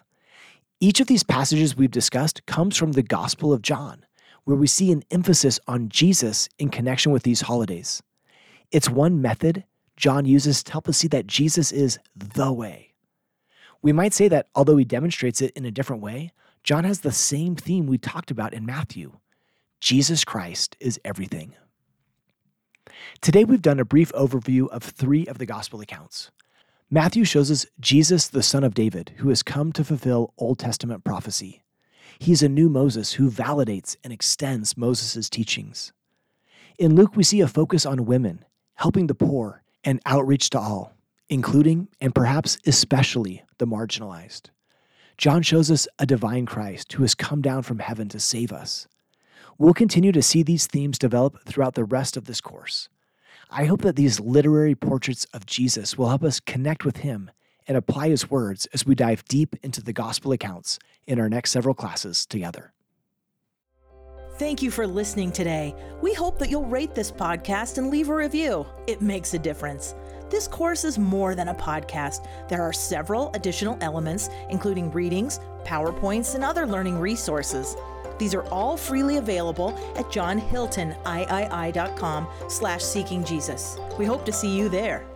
Each 0.80 1.00
of 1.00 1.08
these 1.08 1.24
passages 1.24 1.76
we've 1.76 1.90
discussed 1.90 2.46
comes 2.46 2.78
from 2.78 2.92
the 2.92 3.02
Gospel 3.02 3.52
of 3.52 3.64
John, 3.64 4.06
where 4.44 4.56
we 4.56 4.68
see 4.68 4.92
an 4.92 5.02
emphasis 5.10 5.60
on 5.68 5.90
Jesus 5.90 6.48
in 6.60 6.70
connection 6.70 7.12
with 7.12 7.24
these 7.24 7.42
holidays. 7.42 8.04
It's 8.70 8.88
one 8.88 9.20
method 9.20 9.64
John 9.98 10.26
uses 10.26 10.62
to 10.64 10.72
help 10.72 10.88
us 10.88 11.00
see 11.00 11.08
that 11.08 11.26
Jesus 11.26 11.72
is 11.72 11.98
the 12.16 12.54
way. 12.54 12.94
We 13.82 13.94
might 13.94 14.14
say 14.14 14.28
that 14.28 14.48
although 14.54 14.78
he 14.78 14.86
demonstrates 14.86 15.42
it 15.42 15.54
in 15.56 15.66
a 15.66 15.72
different 15.72 16.04
way, 16.04 16.34
John 16.64 16.84
has 16.84 17.00
the 17.00 17.12
same 17.12 17.56
theme 17.56 17.88
we 17.88 17.98
talked 17.98 18.30
about 18.30 18.54
in 18.54 18.64
Matthew 18.64 19.18
Jesus 19.82 20.24
Christ 20.24 20.76
is 20.80 21.00
everything. 21.04 21.56
Today, 23.22 23.44
we've 23.44 23.62
done 23.62 23.80
a 23.80 23.86
brief 23.86 24.12
overview 24.14 24.68
of 24.70 24.84
three 24.84 25.26
of 25.28 25.38
the 25.38 25.46
gospel 25.46 25.82
accounts. 25.82 26.32
Matthew 26.90 27.24
shows 27.24 27.52
us 27.52 27.66
Jesus, 27.80 28.28
the 28.28 28.42
son 28.42 28.64
of 28.64 28.74
David, 28.74 29.14
who 29.18 29.30
has 29.30 29.44
come 29.44 29.72
to 29.74 29.84
fulfill 29.84 30.34
Old 30.38 30.58
Testament 30.58 31.04
prophecy. 31.04 31.64
He's 32.18 32.42
a 32.42 32.50
new 32.50 32.68
Moses 32.68 33.14
who 33.14 33.30
validates 33.30 33.96
and 34.04 34.12
extends 34.12 34.76
Moses' 34.76 35.30
teachings. 35.30 35.94
In 36.78 36.96
Luke, 36.96 37.16
we 37.16 37.24
see 37.24 37.42
a 37.42 37.48
focus 37.48 37.86
on 37.86 38.06
women, 38.06 38.44
helping 38.76 39.08
the 39.08 39.16
poor, 39.16 39.62
and 39.84 40.02
outreach 40.06 40.50
to 40.52 40.60
all, 40.60 40.94
including 41.30 41.90
and 42.02 42.16
perhaps 42.16 42.58
especially 42.66 43.44
the 43.58 43.68
marginalized. 43.68 44.50
John 45.18 45.42
shows 45.42 45.70
us 45.70 45.88
a 46.00 46.06
divine 46.06 46.46
Christ 46.46 46.94
who 46.94 47.04
has 47.04 47.14
come 47.14 47.42
down 47.42 47.64
from 47.64 47.80
heaven 47.80 48.10
to 48.10 48.20
save 48.20 48.52
us. 48.52 48.88
We'll 49.60 49.74
continue 49.74 50.14
to 50.14 50.22
see 50.22 50.42
these 50.42 50.68
themes 50.68 50.98
develop 50.98 51.44
throughout 51.44 51.76
the 51.76 51.84
rest 51.84 52.16
of 52.16 52.24
this 52.24 52.40
course. 52.40 52.88
I 53.52 53.66
hope 53.66 53.82
that 53.82 53.98
these 53.98 54.18
literary 54.18 54.74
portraits 54.74 55.26
of 55.34 55.46
Jesus 55.46 55.98
will 55.98 56.08
help 56.08 56.24
us 56.24 56.40
connect 56.40 56.86
with 56.86 56.98
him 56.98 57.30
and 57.68 57.76
apply 57.76 58.08
his 58.08 58.32
words 58.32 58.68
as 58.74 58.86
we 58.86 58.96
dive 58.96 59.26
deep 59.26 59.58
into 59.62 59.84
the 59.84 59.92
gospel 59.92 60.32
accounts 60.32 60.80
in 61.08 61.20
our 61.20 61.28
next 61.28 61.52
several 61.52 61.76
classes 61.76 62.26
together. 62.26 62.72
Thank 64.38 64.62
you 64.62 64.72
for 64.72 64.88
listening 64.88 65.34
today. 65.34 65.76
We 66.02 66.14
hope 66.14 66.40
that 66.40 66.50
you'll 66.50 66.66
rate 66.66 66.96
this 66.96 67.12
podcast 67.12 67.78
and 67.78 67.92
leave 67.92 68.08
a 68.08 68.16
review. 68.16 68.66
It 68.88 69.02
makes 69.02 69.34
a 69.34 69.40
difference. 69.40 69.94
This 70.30 70.48
course 70.48 70.86
is 70.86 70.98
more 70.98 71.36
than 71.36 71.50
a 71.50 71.54
podcast. 71.54 72.26
There 72.48 72.62
are 72.62 72.72
several 72.72 73.30
additional 73.34 73.78
elements, 73.82 74.30
including 74.50 74.92
readings, 74.92 75.42
PowerPoints, 75.66 76.36
and 76.36 76.46
other 76.46 76.66
learning 76.66 76.98
resources. 77.00 77.76
These 78.20 78.36
are 78.36 78.48
all 78.50 78.78
freely 78.78 79.18
available 79.18 79.76
at 79.96 80.06
johnhiltoniii.com 80.06 82.28
slash 82.48 82.84
seeking 82.84 83.24
Jesus. 83.24 83.80
We 83.98 84.06
hope 84.06 84.24
to 84.26 84.32
see 84.32 84.56
you 84.56 84.70
there. 84.70 85.09